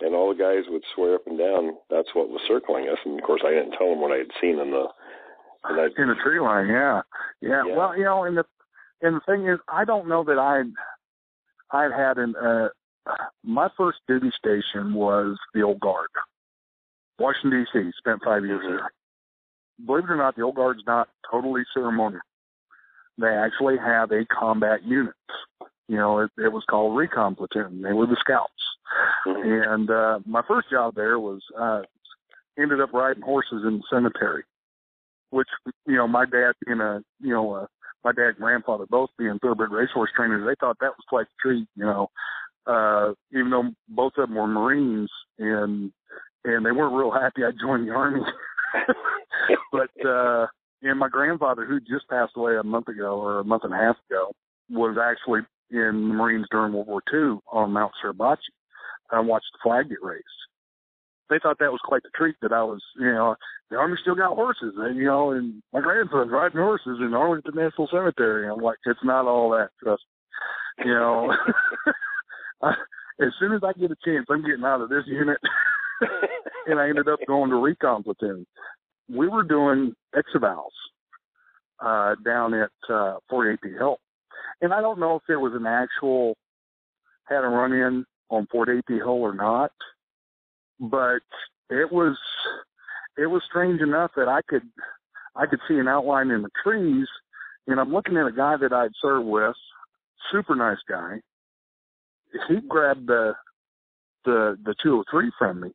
[0.00, 2.98] and all the guys would swear up and down that's what was circling us.
[3.04, 4.86] And of course, I didn't tell them what I had seen in the
[5.68, 6.68] in in the tree line.
[6.68, 7.02] Yeah.
[7.40, 7.76] yeah, Yeah.
[7.76, 8.44] Well, you know, and the
[9.02, 10.62] and the thing is, I don't know that I
[11.76, 12.68] I had an uh,
[13.44, 16.08] my first duty station was the old guard,
[17.18, 17.90] Washington D.C.
[17.98, 18.76] Spent five years Mhm.
[18.78, 18.90] there.
[19.86, 22.20] Believe it or not, the old guard's not totally ceremonial.
[23.16, 25.14] They actually have a combat unit.
[25.88, 27.80] You know, it, it was called recon platoon.
[27.82, 28.52] They were the scouts.
[29.26, 29.72] Mhm.
[29.74, 31.82] And uh, my first job there was uh,
[32.58, 34.44] ended up riding horses in the cemetery,
[35.30, 35.48] which
[35.86, 37.66] you know my dad being a you know uh,
[38.04, 41.42] my dad and grandfather both being thoroughbred racehorse trainers, they thought that was quite a
[41.42, 41.66] treat.
[41.76, 42.08] You know,
[42.66, 45.92] uh, even though both of them were Marines and
[46.44, 48.20] and they weren't real happy I joined the army.
[49.72, 50.46] but uh,
[50.82, 53.76] and my grandfather, who just passed away a month ago or a month and a
[53.76, 54.32] half ago,
[54.70, 58.38] was actually in the Marines during World War II on Mount Suribachi.
[59.10, 60.24] I watched the flag get raised.
[61.30, 63.36] They thought that was quite the treat that I was, you know,
[63.70, 67.54] the Army still got horses, and you know, and my grandson's riding horses in Arlington
[67.54, 68.48] National Cemetery.
[68.48, 70.02] I'm like, it's not all that, trust
[70.78, 70.86] me.
[70.86, 71.34] You know,
[72.62, 72.70] I,
[73.20, 75.38] as soon as I get a chance, I'm getting out of this unit.
[76.66, 78.46] and I ended up going to recon platoon.
[79.08, 80.68] We were doing exevals
[81.80, 83.98] uh, down at uh, Fort AP Hill,
[84.60, 86.36] and I don't know if there was an actual
[87.28, 89.72] had a run in on Fort AP Hill or not,
[90.80, 91.20] but
[91.70, 92.16] it was
[93.16, 94.62] it was strange enough that I could
[95.34, 97.06] I could see an outline in the trees,
[97.66, 99.56] and I'm looking at a guy that I'd served with,
[100.32, 101.20] super nice guy.
[102.48, 103.34] He grabbed the
[104.24, 105.70] the the 203 from me,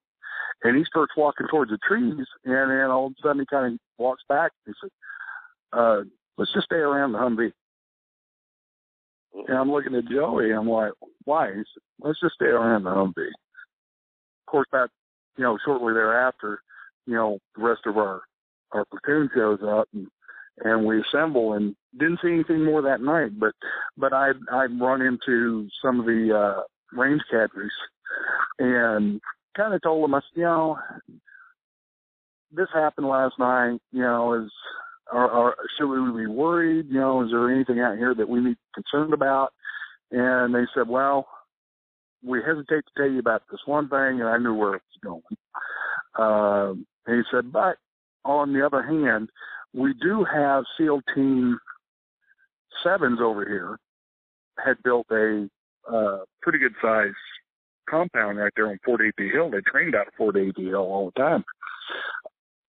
[0.64, 3.74] And he starts walking towards the trees, and then all of a sudden he kind
[3.74, 4.52] of walks back.
[4.66, 6.04] and He said, uh,
[6.38, 7.54] "Let's just stay around the Humvee."
[9.48, 10.52] And I'm looking at Joey.
[10.52, 10.92] I'm like,
[11.26, 13.32] "Why?" He said, "Let's just stay around the Humvee."
[14.54, 14.90] Course, that
[15.36, 16.62] you know, shortly thereafter,
[17.08, 18.22] you know, the rest of our
[18.72, 20.08] our platoon shows up and
[20.64, 23.40] and we assemble and didn't see anything more that night.
[23.40, 23.54] But
[23.98, 26.62] but I I'd run into some of the uh,
[26.96, 27.72] range cadres
[28.60, 29.20] and
[29.58, 30.78] kind of told them, I said, you know,
[32.52, 33.80] this happened last night.
[33.92, 34.52] You know, is
[35.12, 36.88] are, are should we be worried?
[36.90, 39.52] You know, is there anything out here that we need concerned about?
[40.12, 41.28] And they said, well,
[42.26, 45.22] we hesitate to tell you about this one thing, and I knew where it was
[46.16, 46.86] going.
[47.06, 47.78] And he said, but
[48.26, 49.30] on the other hand,
[49.74, 51.60] we do have SEAL Team
[52.84, 53.78] Sevens over here
[54.64, 55.50] had built a
[55.92, 57.12] uh, pretty good size
[57.90, 59.30] compound right there on Fort A.P.
[59.30, 59.50] Hill.
[59.50, 60.64] They trained out of Fort A.P.
[60.64, 61.44] Hill all the time.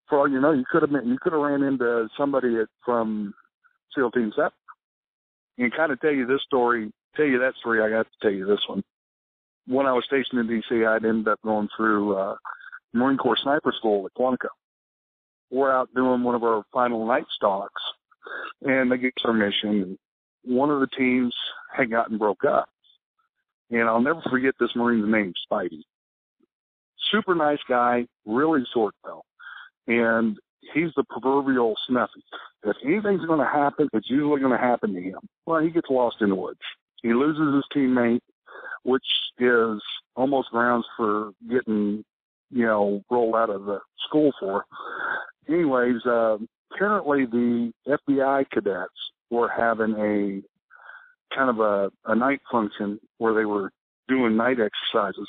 [0.07, 2.67] For all you know, you could have been, you could have ran into somebody at,
[2.85, 3.33] from
[3.95, 4.51] SEAL Team Seven.
[5.57, 7.81] And kind of tell you this story, tell you that story.
[7.81, 8.83] I got to tell you this one.
[9.71, 12.35] When I was stationed in D.C., I'd ended up going through uh,
[12.93, 14.49] Marine Corps Sniper School at Quantico
[15.51, 17.81] we're out doing one of our final night stalks,
[18.61, 19.99] and they get our mission.
[20.43, 21.35] One of the teams
[21.75, 22.69] had gotten broke up,
[23.69, 25.83] and I'll never forget this Marine's name, Spivey.
[27.11, 29.23] Super nice guy, really short though,
[29.87, 30.37] and
[30.73, 32.23] he's the proverbial snuffy.
[32.63, 35.19] If anything's going to happen, it's usually going to happen to him.
[35.45, 36.59] Well, he gets lost in the woods.
[37.03, 38.21] He loses his teammate,
[38.83, 39.05] which
[39.39, 39.81] is
[40.15, 42.03] almost grounds for getting,
[42.49, 44.65] you know, rolled out of the school for
[45.47, 46.37] anyways, uh,
[46.73, 48.93] apparently the FBI cadets
[49.29, 53.71] were having a kind of a, a night function where they were
[54.07, 55.27] doing night exercises,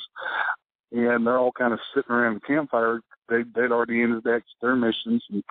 [0.91, 2.99] and they're all kind of sitting around the campfire.
[3.29, 5.43] They they'd already ended their, missions, and,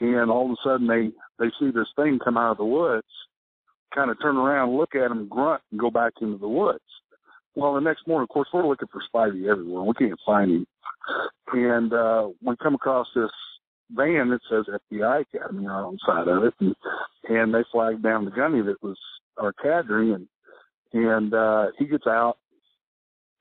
[0.00, 3.06] and all of a sudden they they see this thing come out of the woods,
[3.94, 6.80] kind of turn around, look at him, grunt, and go back into the woods.
[7.60, 9.82] Well, the next morning, of course, we're looking for Spivey everywhere.
[9.82, 10.66] We can't find him,
[11.52, 13.28] and uh, we come across this
[13.94, 16.74] van that says FBI Academy on the side of it, and,
[17.28, 18.96] and they flagged down the gunny that was
[19.36, 20.26] our cadre, and
[20.94, 22.38] and uh, he gets out,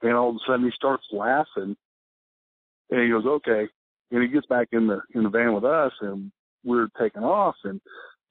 [0.02, 1.78] and all of a sudden he starts laughing,
[2.90, 3.70] and he goes, "Okay,"
[4.12, 6.30] and he gets back in the in the van with us, and
[6.66, 7.80] we're taking off, and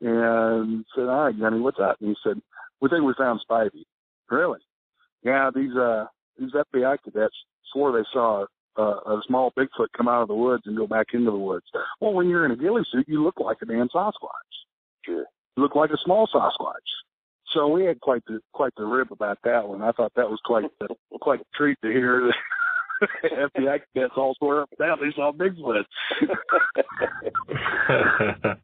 [0.02, 2.42] and said, "All right, Gunny, what's up?" And he said,
[2.82, 3.86] "We think we found Spivey."
[4.30, 4.58] Really?
[5.22, 6.06] Yeah, these uh
[6.38, 7.34] these FBI cadets
[7.72, 8.46] swore they saw
[8.78, 11.66] uh, a small Bigfoot come out of the woods and go back into the woods.
[12.00, 14.12] Well, when you're in a ghillie suit, you look like a damn Sasquatch.
[15.04, 15.24] Sure.
[15.56, 16.76] You look like a small Sasquatch.
[17.54, 19.82] So we had quite the quite the rib about that one.
[19.82, 20.88] I thought that was quite the,
[21.20, 22.30] quite a treat to hear
[23.02, 25.84] that FBI cadets all swear up and down they saw Bigfoot.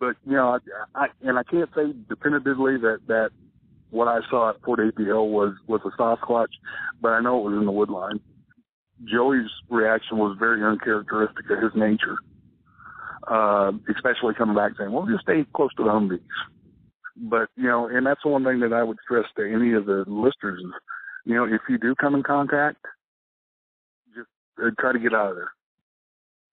[0.00, 0.58] but you know,
[0.94, 3.30] I, I and I can't say definitively that that
[3.90, 6.52] what I saw at Fort AP Hill was was a Sasquatch,
[7.00, 8.20] but I know it was in the woodline.
[9.04, 12.18] Joey's reaction was very uncharacteristic of his nature,
[13.28, 16.20] uh, especially coming back saying, "Well, just stay close to the Humvees."
[17.16, 19.86] But you know, and that's the one thing that I would stress to any of
[19.86, 20.72] the listeners is,
[21.24, 22.84] you know, if you do come in contact,
[24.14, 24.28] just
[24.62, 25.50] uh, try to get out of there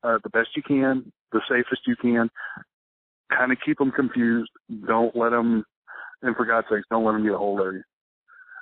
[0.03, 2.29] uh, the best you can, the safest you can.
[3.29, 4.51] Kind of keep them confused.
[4.87, 5.65] Don't let them,
[6.21, 7.83] and for God's sakes, don't let them get a hold of you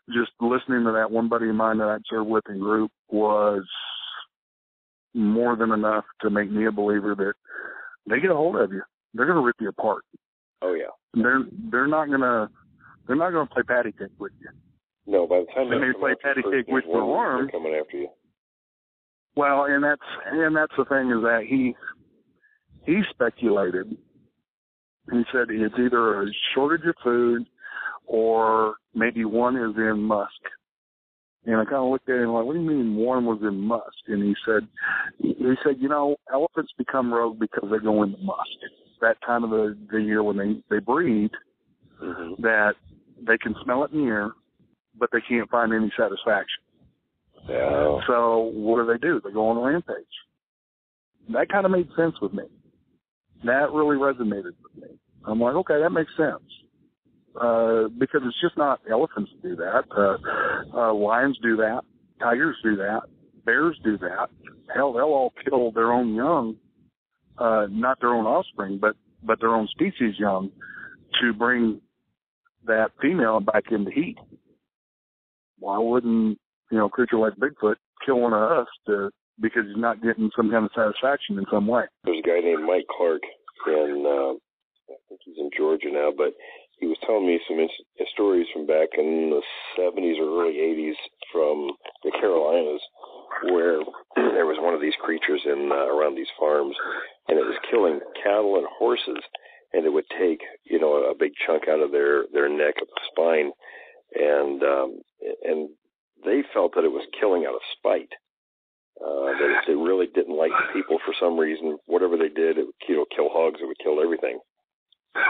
[0.10, 3.64] just listening to that one buddy of mine that I served with in group was
[5.14, 7.34] more than enough to make me a believer that
[8.10, 8.82] they get a hold of you.
[9.14, 10.04] They're gonna rip you apart.
[10.62, 10.92] Oh yeah.
[11.14, 12.50] They're they're not gonna
[13.08, 14.50] they're not gonna play patty cake with you.
[15.08, 17.98] No, by the time they may play patty cake with your arm, they're coming after
[17.98, 18.10] you.
[19.36, 21.76] Well, and that's and that's the thing is that he
[22.86, 23.98] he speculated.
[25.12, 27.46] He said it's either a shortage of food
[28.08, 30.30] or maybe one is in musth.
[31.46, 33.60] And I kind of looked at him like, what do you mean one was in
[33.62, 33.84] musth?
[34.08, 34.68] And he said,
[35.20, 38.40] he said, you know, elephants become rogue because they go into musth.
[39.02, 41.30] That time of the, the year when they, they breed,
[42.02, 42.42] mm-hmm.
[42.42, 42.74] that
[43.28, 44.32] they can smell it in the air,
[44.98, 46.64] but they can't find any satisfaction.
[47.48, 48.00] Yeah.
[48.08, 49.22] So what do they do?
[49.24, 49.96] They go on a rampage.
[51.30, 52.44] That kind of made sense with me.
[53.46, 54.98] That really resonated with me.
[55.26, 56.44] I'm like, okay, that makes sense
[57.40, 59.84] uh, because it's just not elephants do that.
[59.96, 60.18] Uh,
[60.78, 61.82] uh, lions do that.
[62.20, 63.02] Tigers do that.
[63.46, 64.30] Bears do that.
[64.74, 66.56] Hell, they'll all kill their own young,
[67.38, 70.52] uh, not their own offspring, but but their own species young,
[71.22, 71.82] to bring
[72.66, 74.18] that female back into heat.
[75.60, 76.40] Why wouldn't
[76.72, 77.76] you know a creature like Bigfoot
[78.06, 81.68] kill one of us to because he's not getting some kind of satisfaction in some
[81.68, 81.84] way.
[82.04, 83.22] There's a guy named Mike Clark,
[83.68, 84.34] and uh,
[84.90, 86.34] I think he's in Georgia now, but
[86.80, 87.70] he was telling me some in-
[88.14, 89.42] stories from back in the
[89.80, 90.96] 70s or early 80s
[91.32, 91.72] from
[92.04, 92.82] the Carolinas,
[93.52, 93.80] where
[94.16, 96.76] there was one of these creatures in uh, around these farms,
[97.28, 99.24] and it was killing cattle and horses,
[99.74, 102.88] and it would take you know a big chunk out of their their neck of
[102.88, 103.52] the spine,
[104.16, 105.00] and um,
[105.44, 105.70] and
[106.24, 108.12] they felt that it was killing out of spite.
[109.02, 111.78] Uh, it, it really didn't like the people for some reason.
[111.86, 114.40] Whatever they did, it would know kill hogs, it would kill everything.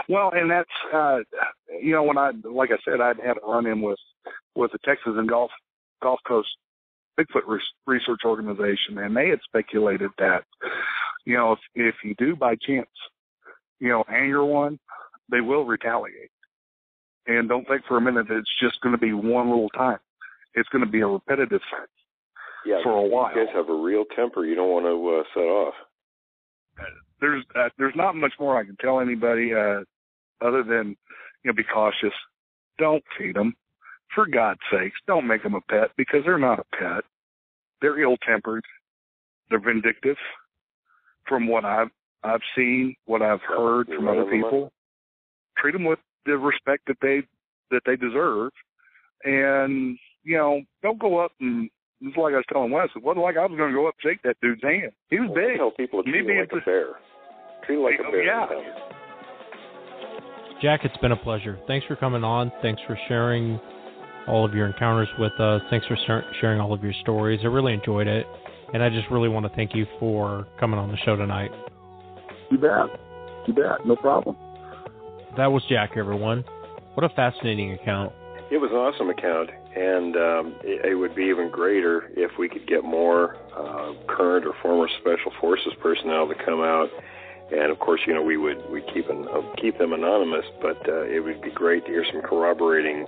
[0.08, 1.18] Well, and that's uh
[1.80, 3.98] you know when I like I said I'd had a run in with
[4.54, 5.50] with the Texas and Gulf
[6.02, 6.48] Gulf Coast
[7.18, 10.44] Bigfoot Research Organization, and they had speculated that
[11.24, 12.88] you know if if you do by chance
[13.80, 14.78] you know anger one,
[15.30, 16.30] they will retaliate.
[17.26, 19.98] And don't think for a minute that it's just going to be one little time.
[20.54, 21.60] It's going to be a repetitive
[22.66, 23.34] yeah, for a while.
[23.34, 24.44] You guys have a real temper.
[24.44, 25.74] You don't want to uh, set off
[27.20, 29.80] there's uh, there's not much more I can tell anybody uh,
[30.44, 30.96] other than
[31.42, 32.12] you know be cautious.
[32.78, 33.54] Don't feed them,
[34.14, 34.98] for God's sakes.
[35.06, 37.04] Don't make them a pet because they're not a pet.
[37.80, 38.64] They're ill-tempered.
[39.48, 40.16] They're vindictive.
[41.26, 41.90] From what I've
[42.22, 44.72] I've seen, what I've heard from other people,
[45.58, 47.22] treat them with the respect that they
[47.70, 48.52] that they deserve,
[49.24, 51.70] and you know don't go up and
[52.00, 53.94] it's like I was telling Wes, it wasn't like I was going to go up
[54.02, 54.92] and shake that dude's hand.
[55.10, 55.58] He was well, big.
[55.58, 56.86] Tell people to treat him like a bear.
[57.64, 58.24] Treat him like a oh, bear.
[58.24, 58.46] Yeah.
[60.62, 61.58] Jack, it's been a pleasure.
[61.66, 62.50] Thanks for coming on.
[62.62, 63.60] Thanks for sharing
[64.26, 65.62] all of your encounters with us.
[65.70, 65.96] Thanks for
[66.40, 67.40] sharing all of your stories.
[67.42, 68.26] I really enjoyed it,
[68.72, 71.50] and I just really want to thank you for coming on the show tonight.
[72.50, 72.86] You bet.
[73.46, 73.86] You bet.
[73.86, 74.36] No problem.
[75.36, 76.44] That was Jack, everyone.
[76.94, 78.12] What a fascinating account.
[78.50, 82.48] It was an awesome account, and um, it, it, would be even greater if we
[82.48, 86.88] could get more uh, current or former special forces personnel to come out.
[87.52, 90.80] And of course, you know, we would we keep an, uh, keep them anonymous, but
[90.88, 93.06] uh, it would be great to hear some corroborating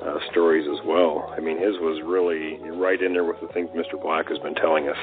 [0.00, 1.34] uh, stories as well.
[1.36, 4.00] I mean, his was really right in there with the things Mr.
[4.00, 4.96] Black has been telling us.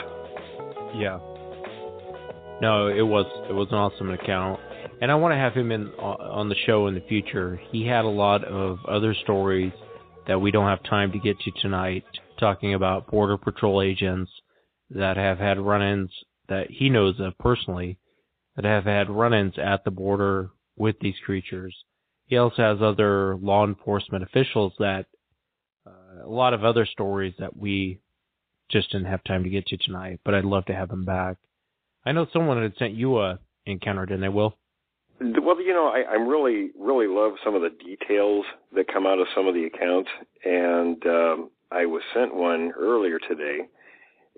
[0.95, 1.19] Yeah.
[2.61, 4.61] No, it was it was an awesome account,
[5.01, 7.59] and I want to have him in uh, on the show in the future.
[7.71, 9.73] He had a lot of other stories
[10.27, 12.03] that we don't have time to get to tonight,
[12.39, 14.31] talking about Border Patrol agents
[14.89, 16.11] that have had run ins
[16.49, 17.97] that he knows of personally,
[18.55, 21.75] that have had run ins at the border with these creatures.
[22.25, 25.05] He also has other law enforcement officials that,
[25.85, 27.99] uh, a lot of other stories that we
[28.69, 31.37] just didn't have time to get to tonight, but I'd love to have him back.
[32.05, 34.57] I know someone had sent you a encounter, didn't they, Will?
[35.23, 38.45] Well, you know, I, I really, really love some of the details
[38.75, 40.09] that come out of some of the accounts,
[40.43, 43.59] and um, I was sent one earlier today,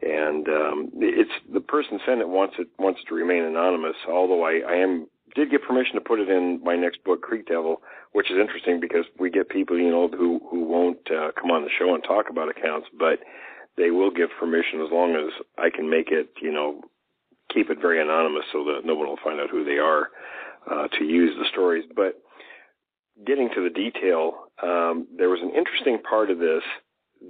[0.04, 3.96] and um, it's the person sent it wants it wants to remain anonymous.
[4.08, 7.48] Although I, I am did get permission to put it in my next book, Creek
[7.48, 7.82] Devil,
[8.12, 11.64] which is interesting because we get people, you know, who who won't uh, come on
[11.64, 13.20] the show and talk about accounts, but
[13.76, 16.82] they will give permission as long as I can make it, you know,
[17.52, 20.10] keep it very anonymous so that no one will find out who they are
[20.70, 21.86] uh, to use the stories.
[21.96, 22.22] But
[23.26, 26.64] getting to the detail, um, there was an interesting part of this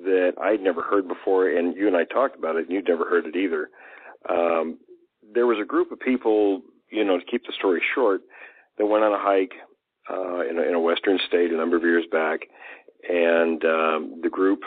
[0.04, 3.06] that I'd never heard before, and you and I talked about it, and you'd never
[3.06, 3.70] heard it either.
[4.30, 4.80] Um,
[5.34, 6.62] there was a group of people,
[6.92, 8.22] you know, to keep the story short,
[8.78, 9.54] that went on a hike
[10.10, 12.42] uh, in, a, in a western state a number of years back,
[13.08, 14.62] and um, the group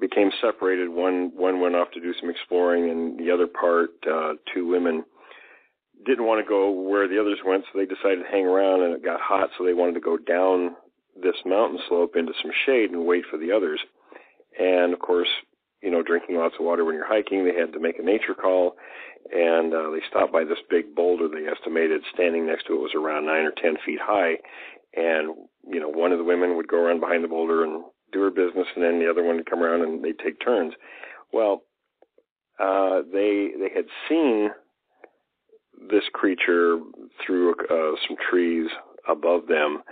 [0.00, 0.88] became separated.
[0.88, 5.04] One one went off to do some exploring, and the other part, uh, two women
[6.04, 8.94] didn't want to go where the others went, so they decided to hang around, and
[8.94, 10.76] it got hot, so they wanted to go down
[11.20, 13.80] this mountain slope into some shade and wait for the others.
[14.58, 15.28] And of course,
[15.82, 18.34] you know, drinking lots of water when you're hiking, they had to make a nature
[18.34, 18.76] call,
[19.32, 21.28] and uh, they stopped by this big boulder.
[21.28, 24.36] They estimated standing next to it was around nine or ten feet high,
[24.94, 25.34] and
[25.68, 28.30] you know, one of the women would go around behind the boulder and do her
[28.30, 30.74] business, and then the other one would come around and they'd take turns.
[31.32, 31.62] Well,
[32.58, 34.50] uh, they they had seen
[35.90, 36.78] this creature
[37.24, 38.68] through uh, some trees
[39.08, 39.82] above them,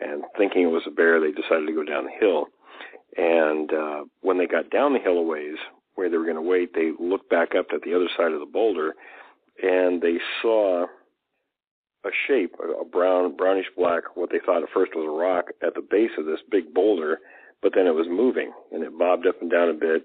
[0.00, 2.46] and thinking it was a bear, they decided to go down the hill.
[3.16, 5.56] And uh, when they got down the hill a ways,
[5.94, 8.40] where they were going to wait, they looked back up at the other side of
[8.40, 8.94] the boulder,
[9.62, 10.86] and they saw
[12.04, 15.74] a shape, a brown, brownish black, what they thought at first was a rock at
[15.74, 17.18] the base of this big boulder,
[17.62, 20.04] but then it was moving and it bobbed up and down a bit.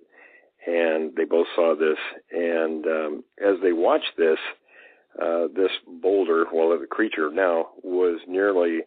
[0.66, 1.98] And they both saw this,
[2.32, 4.38] and um, as they watched this,
[5.22, 8.80] uh, this boulder, well, the creature now was nearly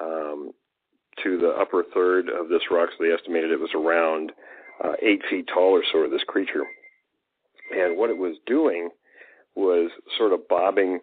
[0.00, 0.52] um,
[1.22, 2.90] to the upper third of this rock.
[2.96, 4.32] So they estimated it was around
[4.84, 5.98] uh, eight feet tall or so.
[6.00, 6.64] of This creature,
[7.70, 8.90] and what it was doing
[9.54, 11.00] was sort of bobbing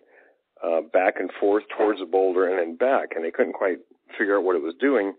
[0.64, 3.80] uh, back and forth towards the boulder and then back, and they couldn't quite
[4.18, 5.14] figure out what it was doing.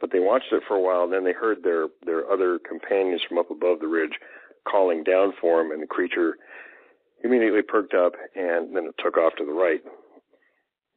[0.00, 3.22] But they watched it for a while, and then they heard their their other companions
[3.28, 4.18] from up above the ridge
[4.68, 6.36] calling down for him, and the creature
[7.24, 9.80] immediately perked up, and then it took off to the right.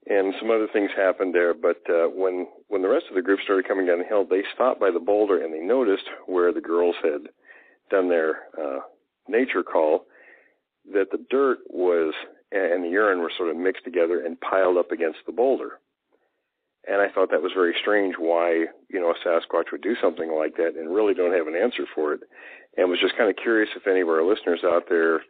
[0.07, 3.39] And some other things happened there, but uh, when when the rest of the group
[3.43, 6.61] started coming down the hill, they stopped by the boulder and they noticed where the
[6.61, 7.29] girls had
[7.91, 8.79] done their uh,
[9.27, 10.05] nature call
[10.91, 12.13] that the dirt was
[12.51, 15.79] and the urine were sort of mixed together and piled up against the boulder.
[16.87, 20.31] And I thought that was very strange why, you know, a Sasquatch would do something
[20.31, 22.21] like that and really don't have an answer for it.
[22.75, 25.21] And was just kind of curious if any of our listeners out there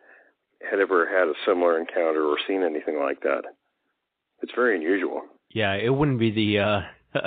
[0.69, 3.43] had ever had a similar encounter or seen anything like that.
[4.41, 5.21] It's very unusual.
[5.53, 6.81] Yeah, it wouldn't be the uh,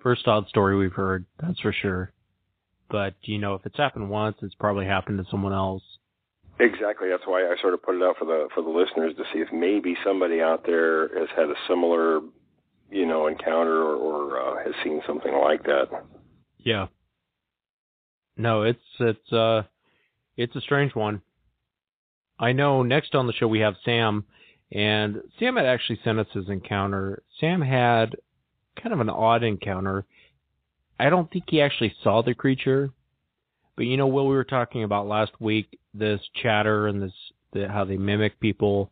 [0.00, 2.12] first odd story we've heard, that's for sure.
[2.90, 5.82] But you know, if it's happened once, it's probably happened to someone else.
[6.60, 7.08] Exactly.
[7.08, 9.40] That's why I sort of put it out for the for the listeners to see
[9.40, 12.20] if maybe somebody out there has had a similar,
[12.90, 15.86] you know, encounter or, or uh, has seen something like that.
[16.58, 16.86] Yeah.
[18.36, 19.62] No, it's it's uh
[20.36, 21.22] it's a strange one.
[22.38, 24.24] I know next on the show we have Sam
[24.70, 27.22] and Sam had actually sent us his encounter.
[27.40, 28.16] Sam had
[28.80, 30.04] kind of an odd encounter.
[31.00, 32.90] I don't think he actually saw the creature,
[33.76, 37.12] but you know what we were talking about last week, this chatter and this
[37.52, 38.90] the, how they mimic people,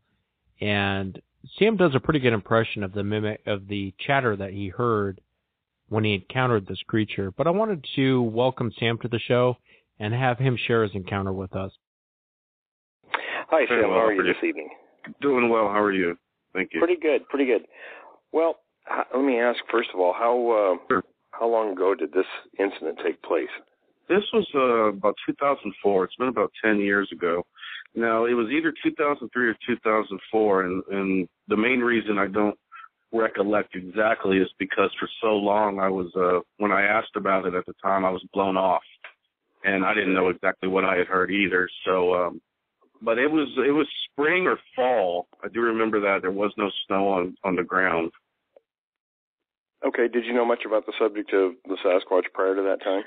[0.61, 1.20] and
[1.59, 5.20] Sam does a pretty good impression of the mimic of the chatter that he heard
[5.88, 7.30] when he encountered this creature.
[7.30, 9.59] But I wanted to welcome Sam to the show
[9.99, 11.72] and have him share his encounter with us.
[13.49, 13.90] Hi, Sam.
[13.90, 14.70] How are you this evening?
[15.20, 15.68] Doing well.
[15.68, 16.16] How are you?
[16.53, 16.80] Thank you.
[16.80, 17.28] Pretty good.
[17.28, 17.66] Pretty good.
[18.32, 18.57] Well,
[19.14, 21.05] let me ask first of all, how uh, sure.
[21.30, 22.26] how long ago did this
[22.59, 23.49] incident take place?
[24.09, 26.05] This was uh, about 2004.
[26.05, 27.44] It's been about 10 years ago.
[27.94, 32.57] Now, it was either 2003 or 2004, and, and the main reason I don't
[33.12, 37.55] recollect exactly is because for so long I was, uh, when I asked about it
[37.55, 38.82] at the time, I was blown off,
[39.64, 41.68] and I didn't know exactly what I had heard either.
[41.84, 42.40] So, um,
[43.03, 45.28] but it was it was spring or fall.
[45.44, 48.11] I do remember that there was no snow on on the ground.
[49.86, 50.09] Okay.
[50.09, 53.05] Did you know much about the subject of the Sasquatch prior to that time?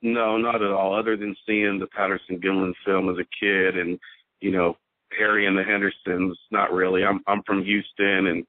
[0.00, 0.94] No, not at all.
[0.98, 3.98] Other than seeing the Patterson Gimlin film as a kid, and
[4.40, 4.76] you know
[5.18, 6.38] Harry and the Hendersons.
[6.50, 7.04] Not really.
[7.04, 8.44] I'm I'm from Houston, and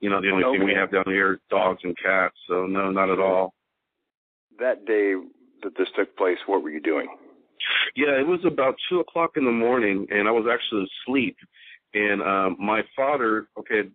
[0.00, 0.58] you know the only okay.
[0.58, 2.36] thing we have down here is dogs and cats.
[2.48, 3.52] So no, not at all.
[4.58, 5.14] That day
[5.62, 7.08] that this took place, what were you doing?
[7.96, 11.36] Yeah, it was about two o'clock in the morning, and I was actually asleep.
[11.94, 13.88] And um, my father, okay,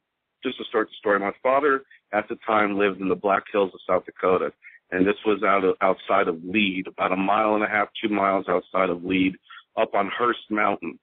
[0.44, 1.84] just to start the story, my father
[2.14, 4.52] at the time lived in the Black Hills of South Dakota,
[4.92, 8.10] and this was out of, outside of Lead, about a mile and a half, two
[8.10, 9.36] miles outside of Lead,
[9.78, 10.98] up on Hearst Mountain.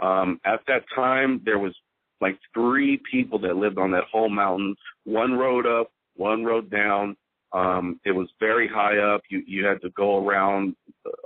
[0.00, 1.74] Um, at that time, there was
[2.20, 4.76] like three people that lived on that whole mountain.
[5.04, 7.16] One road up, one road down,
[7.52, 9.22] um, it was very high up.
[9.28, 10.76] You you had to go around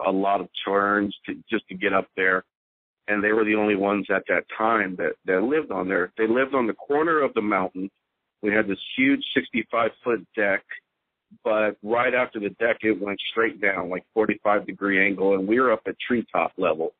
[0.06, 2.44] a lot of turns to, just to get up there,
[3.08, 6.12] and they were the only ones at that time that that lived on there.
[6.16, 7.90] They lived on the corner of the mountain.
[8.42, 10.64] We had this huge 65 foot deck,
[11.42, 15.60] but right after the deck, it went straight down like 45 degree angle, and we
[15.60, 16.94] were up at treetop level.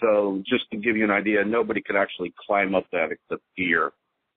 [0.00, 3.92] So just to give you an idea, nobody could actually climb up that except deer.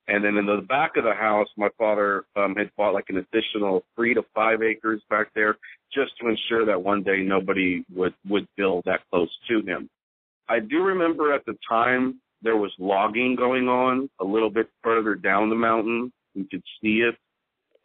[0.07, 3.17] And then in the back of the house, my father um, had bought like an
[3.17, 5.57] additional three to five acres back there
[5.93, 9.89] just to ensure that one day nobody would, would build that close to him.
[10.49, 15.15] I do remember at the time there was logging going on a little bit further
[15.15, 16.11] down the mountain.
[16.33, 17.15] You could see it.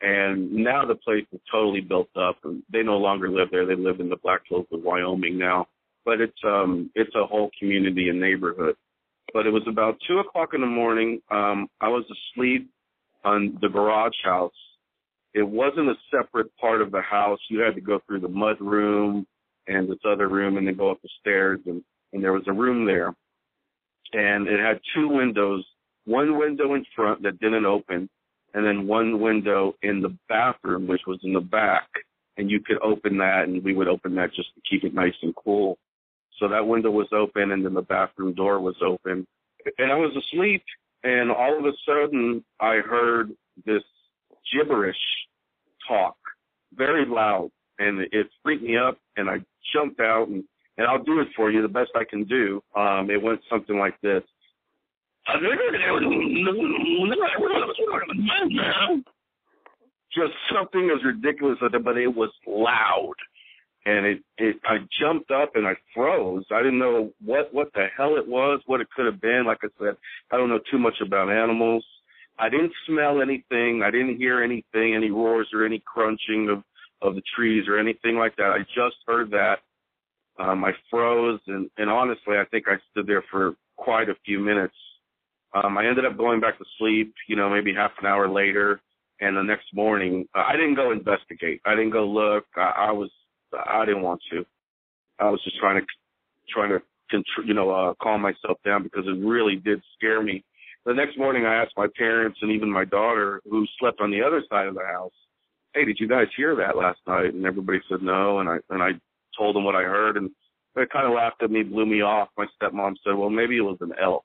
[0.01, 3.66] And now the place is totally built up and they no longer live there.
[3.66, 5.68] They live in the Black Hills of Wyoming now.
[6.05, 8.76] But it's um it's a whole community and neighborhood
[9.32, 11.20] but it was about two o'clock in the morning.
[11.30, 12.68] Um, I was asleep
[13.24, 14.52] on the garage house.
[15.34, 17.38] It wasn't a separate part of the house.
[17.50, 19.26] You had to go through the mud room
[19.66, 21.82] and this other room and then go up the stairs and,
[22.12, 23.14] and there was a room there.
[24.12, 25.64] And it had two windows,
[26.06, 28.09] one window in front that didn't open
[28.55, 31.88] and then one window in the bathroom which was in the back.
[32.38, 35.14] And you could open that and we would open that just to keep it nice
[35.22, 35.76] and cool.
[36.39, 39.27] So that window was open and then the bathroom door was open.
[39.78, 40.62] And I was asleep
[41.02, 43.32] and all of a sudden I heard
[43.66, 43.82] this
[44.52, 44.97] gibberish
[45.86, 46.16] talk
[46.74, 49.39] very loud and it freaked me up and I
[49.74, 50.44] jumped out and,
[50.77, 52.62] and I'll do it for you the best I can do.
[52.77, 54.23] Um, it went something like this.
[60.15, 63.15] Just something as ridiculous but it was loud
[63.89, 66.44] and it it I jumped up and I froze.
[66.52, 69.44] I didn't know what what the hell it was, what it could have been.
[69.47, 69.97] Like I said,
[70.31, 71.85] I don't know too much about animals.
[72.39, 73.82] I didn't smell anything.
[73.82, 76.62] I didn't hear anything, any roars or any crunching of
[77.01, 78.51] of the trees or anything like that.
[78.51, 79.60] I just heard that.
[80.39, 84.39] Um, I froze, and and honestly, I think I stood there for quite a few
[84.39, 84.77] minutes.
[85.55, 87.15] Um, I ended up going back to sleep.
[87.27, 88.82] You know, maybe half an hour later,
[89.20, 91.62] and the next morning, I didn't go investigate.
[91.65, 92.44] I didn't go look.
[92.55, 93.10] I, I was
[93.52, 94.44] I didn't want to.
[95.18, 95.86] I was just trying to
[96.50, 96.82] trying to
[97.44, 100.44] you know uh, calm myself down because it really did scare me.
[100.84, 104.22] The next morning, I asked my parents and even my daughter, who slept on the
[104.22, 105.12] other side of the house,
[105.74, 108.40] "Hey, did you guys hear that last night?" And everybody said no.
[108.40, 108.90] And I and I
[109.36, 110.30] told them what I heard, and
[110.74, 112.28] they kind of laughed at me, blew me off.
[112.36, 114.24] My stepmom said, "Well, maybe it was an elk."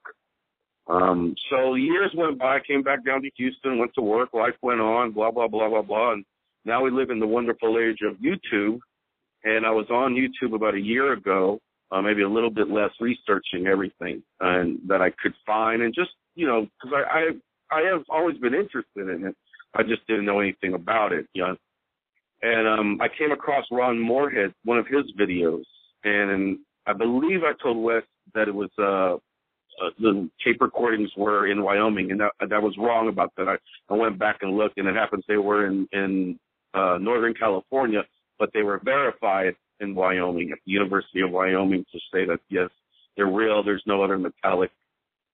[0.88, 2.58] Um, so years went by.
[2.58, 4.34] I came back down to Houston, went to work.
[4.34, 5.12] Life went on.
[5.12, 6.14] Blah blah blah blah blah.
[6.14, 6.26] And
[6.66, 8.80] now we live in the wonderful age of YouTube
[9.44, 11.60] and I was on YouTube about a year ago,
[11.92, 16.12] uh, maybe a little bit less, researching everything and that I could find, and just
[16.36, 17.20] you know, because I,
[17.72, 19.36] I I have always been interested in it,
[19.76, 21.56] I just didn't know anything about it, you know.
[22.42, 25.64] And um, I came across Ron Morehead, one of his videos,
[26.04, 28.04] and I believe I told Wes
[28.36, 29.16] that it was uh,
[29.82, 33.48] uh, the tape recordings were in Wyoming, and that, that was wrong about that.
[33.48, 33.56] I,
[33.90, 36.40] I went back and looked, and it happens they were in in
[36.74, 38.04] uh, Northern California,
[38.44, 42.70] but they were verified in Wyoming at the University of Wyoming to say that yes,
[43.16, 43.64] they're real.
[43.64, 44.70] There's no other metallic,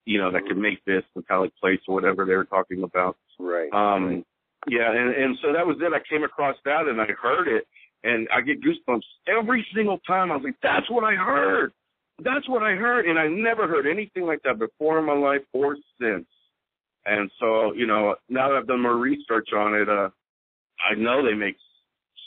[0.06, 3.18] you know, that can make this metallic plates or whatever they were talking about.
[3.40, 3.74] Right.
[3.74, 4.24] Um,
[4.68, 5.92] yeah, and and so that was it.
[5.92, 7.66] I came across that and I heard it,
[8.04, 10.32] and I get goosebumps every single time.
[10.32, 11.72] I was like, that's what I heard.
[12.24, 15.42] That's what I heard, and I never heard anything like that before in my life
[15.52, 16.28] or since.
[17.08, 20.10] And so, you know, now that I've done more research on it, uh,
[20.80, 21.56] I know they make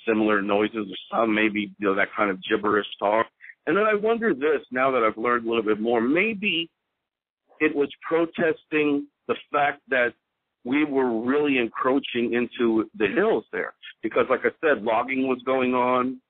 [0.06, 3.26] similar noises or some maybe you know that kind of gibberish talk.
[3.66, 6.68] And then I wonder this now that I've learned a little bit more, maybe
[7.60, 10.14] it was protesting the fact that
[10.64, 15.74] we were really encroaching into the hills there because like I said, logging was going
[15.74, 16.20] on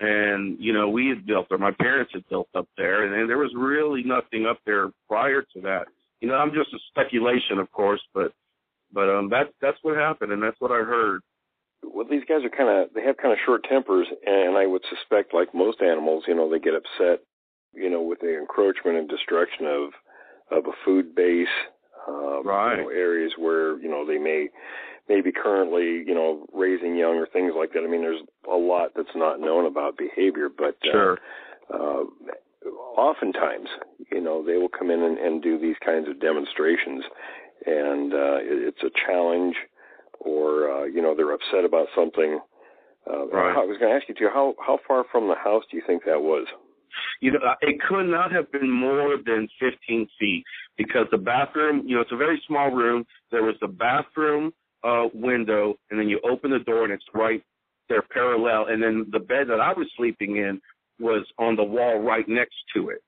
[0.00, 3.28] and you know we had built or my parents had built up there and, and
[3.28, 5.86] there was really nothing up there prior to that.
[6.20, 8.32] You know, I'm just a speculation of course, but
[8.92, 11.20] but um that's that's what happened and that's what I heard
[11.82, 14.82] well, these guys are kind of they have kind of short tempers, and I would
[14.88, 17.24] suspect, like most animals, you know, they get upset,
[17.74, 19.90] you know, with the encroachment and destruction of
[20.50, 21.46] of a food base,
[22.08, 22.76] uh, right.
[22.76, 24.48] you know, areas where you know they may
[25.08, 27.82] maybe currently, you know, raising young or things like that.
[27.82, 31.18] I mean, there's a lot that's not known about behavior, but uh, sure.
[31.72, 32.04] Uh,
[32.96, 33.68] oftentimes,
[34.12, 37.04] you know, they will come in and, and do these kinds of demonstrations,
[37.66, 39.56] and uh, it, it's a challenge
[40.20, 42.40] or uh, you know they're upset about something.
[43.08, 43.56] Uh, right.
[43.56, 44.28] I was going to ask you too.
[44.32, 46.46] How how far from the house do you think that was?
[47.20, 50.44] You know, it could not have been more than 15 feet
[50.76, 53.04] because the bathroom, you know, it's a very small room.
[53.30, 54.52] There was the bathroom
[54.84, 57.42] uh, window, and then you open the door, and it's right
[57.88, 58.66] there parallel.
[58.68, 60.60] And then the bed that I was sleeping in
[60.98, 63.02] was on the wall right next to it,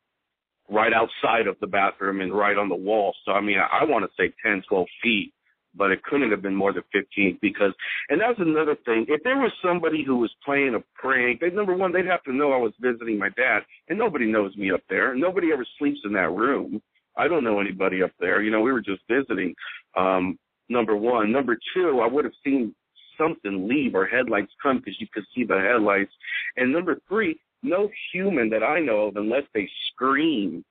[0.69, 3.15] right outside of the bathroom and right on the wall.
[3.24, 5.32] So, I mean, I, I want to say 10, 12 feet
[5.74, 7.72] but it couldn't have been more than 15 because,
[8.09, 9.06] and that's another thing.
[9.09, 12.32] If there was somebody who was playing a prank, they, number one, they'd have to
[12.32, 15.14] know I was visiting my dad, and nobody knows me up there.
[15.14, 16.82] Nobody ever sleeps in that room.
[17.16, 18.42] I don't know anybody up there.
[18.42, 19.55] You know, we were just visiting.
[19.97, 20.38] Um,
[20.70, 21.30] number one.
[21.30, 22.74] Number two, I would have seen
[23.18, 26.12] something leave or headlights come because you could see the headlights.
[26.56, 30.64] And number three, no human that I know of, unless they scream,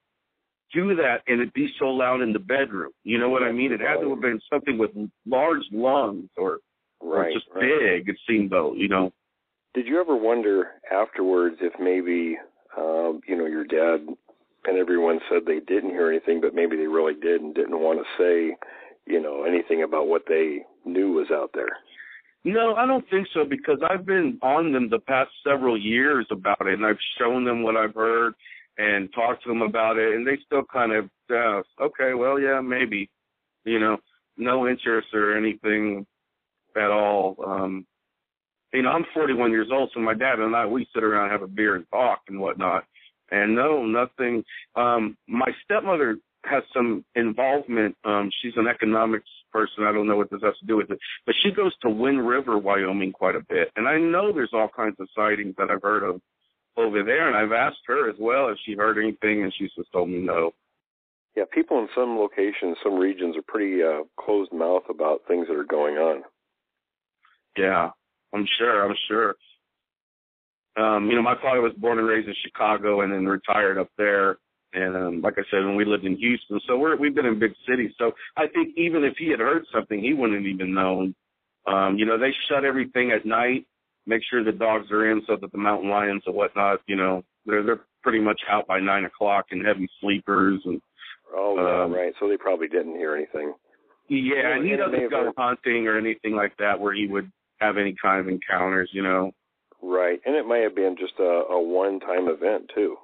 [0.74, 2.92] do that and it be so loud in the bedroom.
[3.04, 3.72] You know what I mean?
[3.72, 4.92] It had to have been something with
[5.26, 6.60] large lungs or,
[7.02, 7.62] right, or just right.
[7.62, 8.10] big.
[8.10, 9.12] It seemed though, you know.
[9.74, 12.38] Did you ever wonder afterwards if maybe
[12.78, 14.08] um, you know your dad
[14.66, 18.00] and everyone said they didn't hear anything, but maybe they really did and didn't want
[18.00, 18.56] to say,
[19.06, 21.70] you know, anything about what they knew was out there?
[22.44, 26.62] No, I don't think so because I've been on them the past several years about
[26.62, 28.34] it, and I've shown them what I've heard
[28.80, 32.62] and talk to them about it, and they still kind of, uh, okay, well, yeah,
[32.62, 33.10] maybe,
[33.66, 33.98] you know,
[34.38, 36.08] no interest or anything
[36.78, 37.36] at all.
[37.46, 37.86] Um,
[38.74, 41.42] you know, I'm 41 years old, so my dad and I, we sit around have
[41.42, 42.86] a beer and talk and whatnot.
[43.32, 44.44] And no, nothing.
[44.76, 47.98] Um, my stepmother has some involvement.
[48.06, 49.84] Um, she's an economics person.
[49.84, 52.26] I don't know what this has to do with it, but she goes to Wind
[52.26, 53.72] River, Wyoming, quite a bit.
[53.76, 56.22] And I know there's all kinds of sightings that I've heard of
[56.80, 59.92] over there, and I've asked her as well if she heard anything, and she's just
[59.92, 60.52] told me no.
[61.36, 65.56] Yeah, people in some locations, some regions are pretty uh, closed mouth about things that
[65.56, 66.24] are going on.
[67.58, 67.92] Yeah,
[68.34, 68.86] I'm sure.
[68.86, 69.36] I'm sure.
[70.78, 73.90] Um, you know, my father was born and raised in Chicago and then retired up
[73.98, 74.38] there.
[74.74, 77.40] And um, like I said, when we lived in Houston, so we're we've been in
[77.40, 77.92] big cities.
[77.98, 81.16] So I think even if he had heard something, he wouldn't have even known.
[81.66, 83.66] Um, you know, they shut everything at night,
[84.10, 87.24] make sure the dogs are in so that the mountain lions and whatnot, you know,
[87.46, 90.82] they're they're pretty much out by nine o'clock and heavy sleepers and
[91.32, 92.12] Oh, yeah, Um, right.
[92.20, 93.54] So they probably didn't hear anything.
[94.10, 97.06] yeah, and he And it may doesn't go hunting or anything like that where he
[97.08, 97.32] would
[97.62, 99.32] have any kind of encounters, you know.
[99.82, 101.24] Right, and it may have been just a,
[101.54, 102.98] a one-time event too.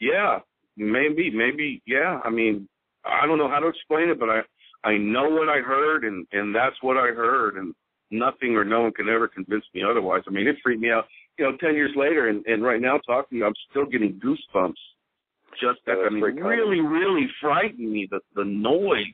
[0.00, 0.40] Yeah,
[0.76, 2.20] maybe, maybe, yeah.
[2.24, 2.68] I mean,
[3.04, 4.40] I don't know how to explain it, but I
[4.84, 7.72] I know what I heard, and and that's what I heard, and
[8.10, 10.22] nothing or no one can ever convince me otherwise.
[10.26, 11.06] I mean, it freaked me out.
[11.38, 14.20] You know, ten years later, and and right now talking, to you, I'm still getting
[14.20, 14.74] goosebumps.
[15.60, 16.42] Just that, Yeah, I mean, common.
[16.44, 18.06] really, really frightened me.
[18.10, 19.06] The the noise.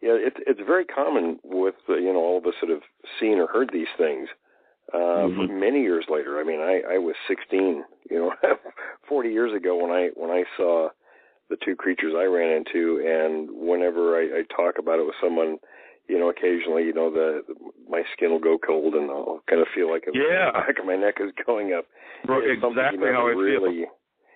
[0.00, 2.82] Yeah, it's it's very common with uh, you know all of us that have
[3.20, 4.28] seen or heard these things.
[4.92, 5.48] Uh, Mhm.
[5.60, 8.34] Many years later, I mean, I I was 16, you know,
[9.08, 10.90] 40 years ago when I when I saw
[11.48, 15.58] the two creatures I ran into, and whenever I, I talk about it with someone,
[16.08, 17.42] you know, occasionally, you know, the
[17.88, 20.50] my skin will go cold, and I'll kind of feel like it, Yeah.
[20.52, 21.84] the back of my neck is going up.
[22.26, 23.38] Bro, It's exactly how I feel.
[23.40, 23.84] really,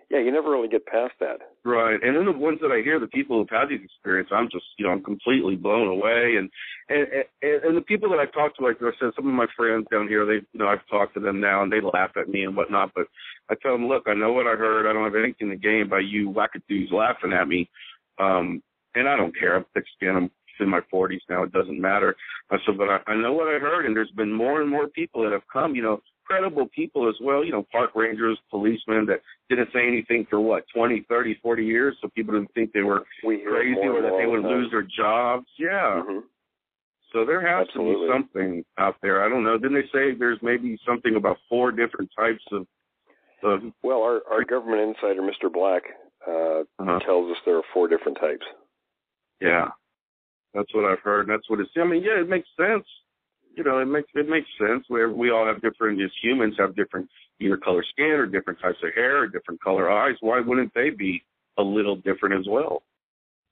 [0.08, 1.38] Yeah, you never really get past that.
[1.64, 4.48] Right, and then the ones that I hear, the people who've had these experiences, I'm
[4.50, 6.36] just, you know, I'm completely blown away.
[6.38, 6.48] And
[6.88, 7.06] and
[7.42, 9.86] and, and the people that I've talked to, like I said, some of my friends
[9.90, 12.44] down here, they, you know, I've talked to them now, and they laugh at me
[12.44, 12.92] and whatnot.
[12.94, 13.06] But
[13.50, 14.86] I tell them, look, I know what I heard.
[14.88, 17.68] I don't have anything to gain by you wackadoos laughing at me.
[18.18, 18.62] Um,
[18.94, 19.56] and I don't care.
[19.56, 20.16] I'm thick skinned.
[20.16, 20.30] I'm
[20.60, 21.42] in my 40s now.
[21.42, 22.16] It doesn't matter.
[22.50, 24.88] I said, but I, I know what I heard, and there's been more and more
[24.88, 25.74] people that have come.
[25.74, 27.44] You know, credible people as well.
[27.44, 31.96] You know, park rangers, policemen that didn't say anything for what 20, 30, 40 years,
[32.00, 34.50] so people didn't think they were We crazy or that they would time.
[34.50, 35.46] lose their jobs.
[35.58, 36.02] Yeah.
[36.06, 36.22] Mhm.
[37.12, 39.24] So there has to be something out there.
[39.24, 39.56] I don't know.
[39.56, 42.66] Didn't they say there's maybe something about four different types of
[43.42, 45.52] of Well, our our government insider, Mr.
[45.52, 45.82] Black,
[46.26, 48.44] uh, uh tells us there are four different types.
[49.40, 49.68] Yeah,
[50.54, 51.28] that's what I've heard.
[51.28, 51.70] That's what it's.
[51.76, 52.84] I mean, yeah, it makes sense.
[53.56, 54.84] You know, it makes it makes sense.
[54.88, 57.08] Where we all have different, as humans, have different
[57.40, 60.16] either color skin or different types of hair or different color eyes.
[60.20, 61.22] Why wouldn't they be
[61.58, 62.82] a little different as well?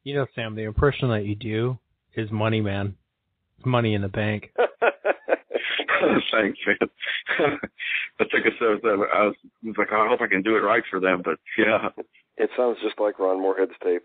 [0.02, 1.78] You know, Sam, the impression that you do
[2.14, 2.96] is money, man.
[3.64, 4.50] Money in the bank.
[6.32, 7.58] Thanks, man.
[8.20, 8.76] I took a sip.
[8.76, 9.06] of that.
[9.14, 11.22] I was, I was like, I hope I can do it right for them.
[11.24, 11.88] But yeah,
[12.36, 14.02] It sounds just like Ron Morehead's tape.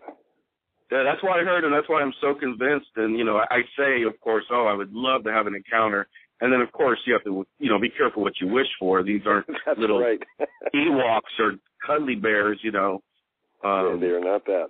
[0.90, 2.88] Yeah, that's what I heard, and that's why I'm so convinced.
[2.96, 6.08] And you know, I, say, of course, oh, I would love to have an encounter,
[6.40, 9.02] and then of course you have to, you know, be careful what you wish for.
[9.04, 10.20] These aren't That's little right.
[10.74, 11.52] Ewoks or
[11.86, 13.02] cuddly bears, you know.
[13.62, 14.68] yeah, Um, they are not that.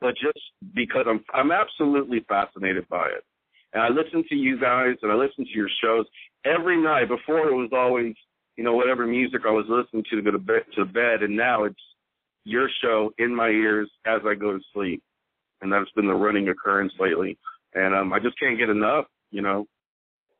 [0.00, 0.40] but just
[0.74, 3.24] because I'm, I'm absolutely fascinated by it,
[3.72, 6.06] and I listen to you guys, and I listen to your shows
[6.44, 7.06] every night.
[7.08, 8.14] Before it was always,
[8.56, 11.36] you know, whatever music I was listening to to go to bed, to bed, and
[11.36, 11.76] now it's
[12.44, 15.00] your show in my ears as I go to sleep
[15.62, 17.36] and that's been the running occurrence lately.
[17.74, 19.66] And um, I just can't get enough, you know.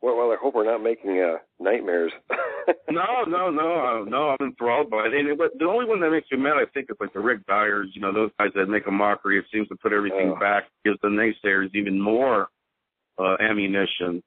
[0.00, 2.12] Well, well, I hope we're not making uh, nightmares.
[2.90, 4.30] No, no, no, uh, no.
[4.38, 5.14] I'm enthralled by it.
[5.14, 7.20] And it, but the only one that makes me mad, I think, is like the
[7.20, 7.88] Rick Dyers.
[7.94, 9.38] You know, those guys that make a mockery.
[9.38, 10.38] It seems to put everything Oh.
[10.38, 12.48] back, gives the naysayers even more
[13.18, 14.22] uh, ammunition.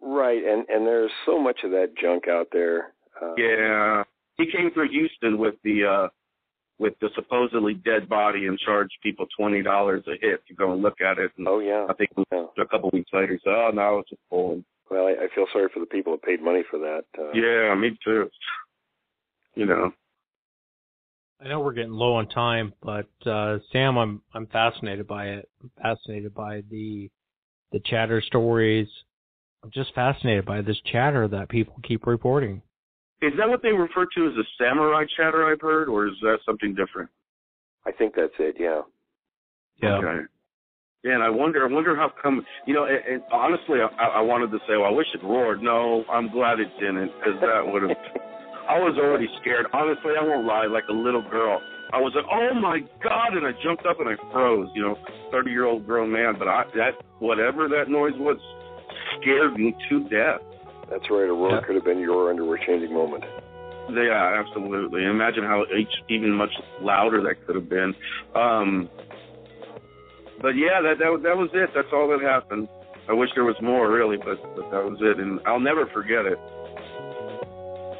[0.00, 2.92] right, and and there's so much of that junk out there.
[3.20, 4.04] Uh, Yeah,
[4.36, 6.08] he came through Houston with the uh,
[6.80, 10.82] with the supposedly dead body and charge people twenty dollars a hit to go and
[10.82, 11.30] look at it.
[11.36, 11.86] And Oh yeah.
[11.88, 12.46] I think yeah.
[12.58, 15.46] a couple weeks later, he said, "Oh no, it's just pulling." Well, I, I feel
[15.52, 17.02] sorry for the people that paid money for that.
[17.16, 18.28] Uh, Yeah, me too.
[19.54, 19.92] You know.
[21.42, 25.48] I know we're getting low on time, but uh, Sam, I'm I'm fascinated by it.
[25.62, 27.10] I'm fascinated by the
[27.72, 28.88] the chatter stories.
[29.62, 32.62] I'm just fascinated by this chatter that people keep reporting.
[33.22, 36.38] Is that what they refer to as a samurai chatter I've heard, or is that
[36.46, 37.10] something different?
[37.86, 38.56] I think that's it.
[38.58, 38.82] Yeah.
[39.82, 40.24] Okay.
[41.02, 44.20] Yeah, and I wonder, I wonder how come, you know, and, and honestly, I, I
[44.20, 45.62] wanted to say, well, I wish it roared.
[45.62, 47.96] No, I'm glad it didn't, because that would have,
[48.68, 49.64] I was already scared.
[49.72, 51.60] Honestly, I won't lie, like a little girl.
[51.92, 54.96] I was like, oh my God, and I jumped up and I froze, you know,
[55.32, 58.36] 30 year old grown man, but I, that, whatever that noise was,
[59.20, 60.44] scared me to death.
[60.90, 61.28] That's right.
[61.28, 61.60] A roar Yeah.
[61.66, 63.24] could have been your underwear changing moment.
[63.90, 65.04] Yeah, absolutely.
[65.04, 67.94] Imagine how each, even much louder that could have been.
[68.34, 68.88] Um,
[70.40, 71.70] but yeah, that that that was it.
[71.74, 72.68] That's all that happened.
[73.08, 76.24] I wish there was more, really, but but that was it, and I'll never forget
[76.26, 76.38] it.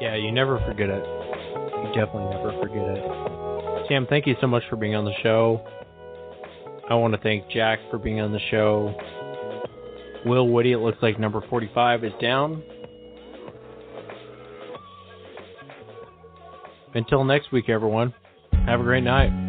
[0.01, 1.03] Yeah, you never forget it.
[1.03, 3.87] You definitely never forget it.
[3.89, 5.61] Sam, thank you so much for being on the show.
[6.89, 8.95] I want to thank Jack for being on the show.
[10.25, 12.63] Will Woody, it looks like number 45 is down.
[16.93, 18.13] Until next week, everyone.
[18.65, 19.40] Have a great night.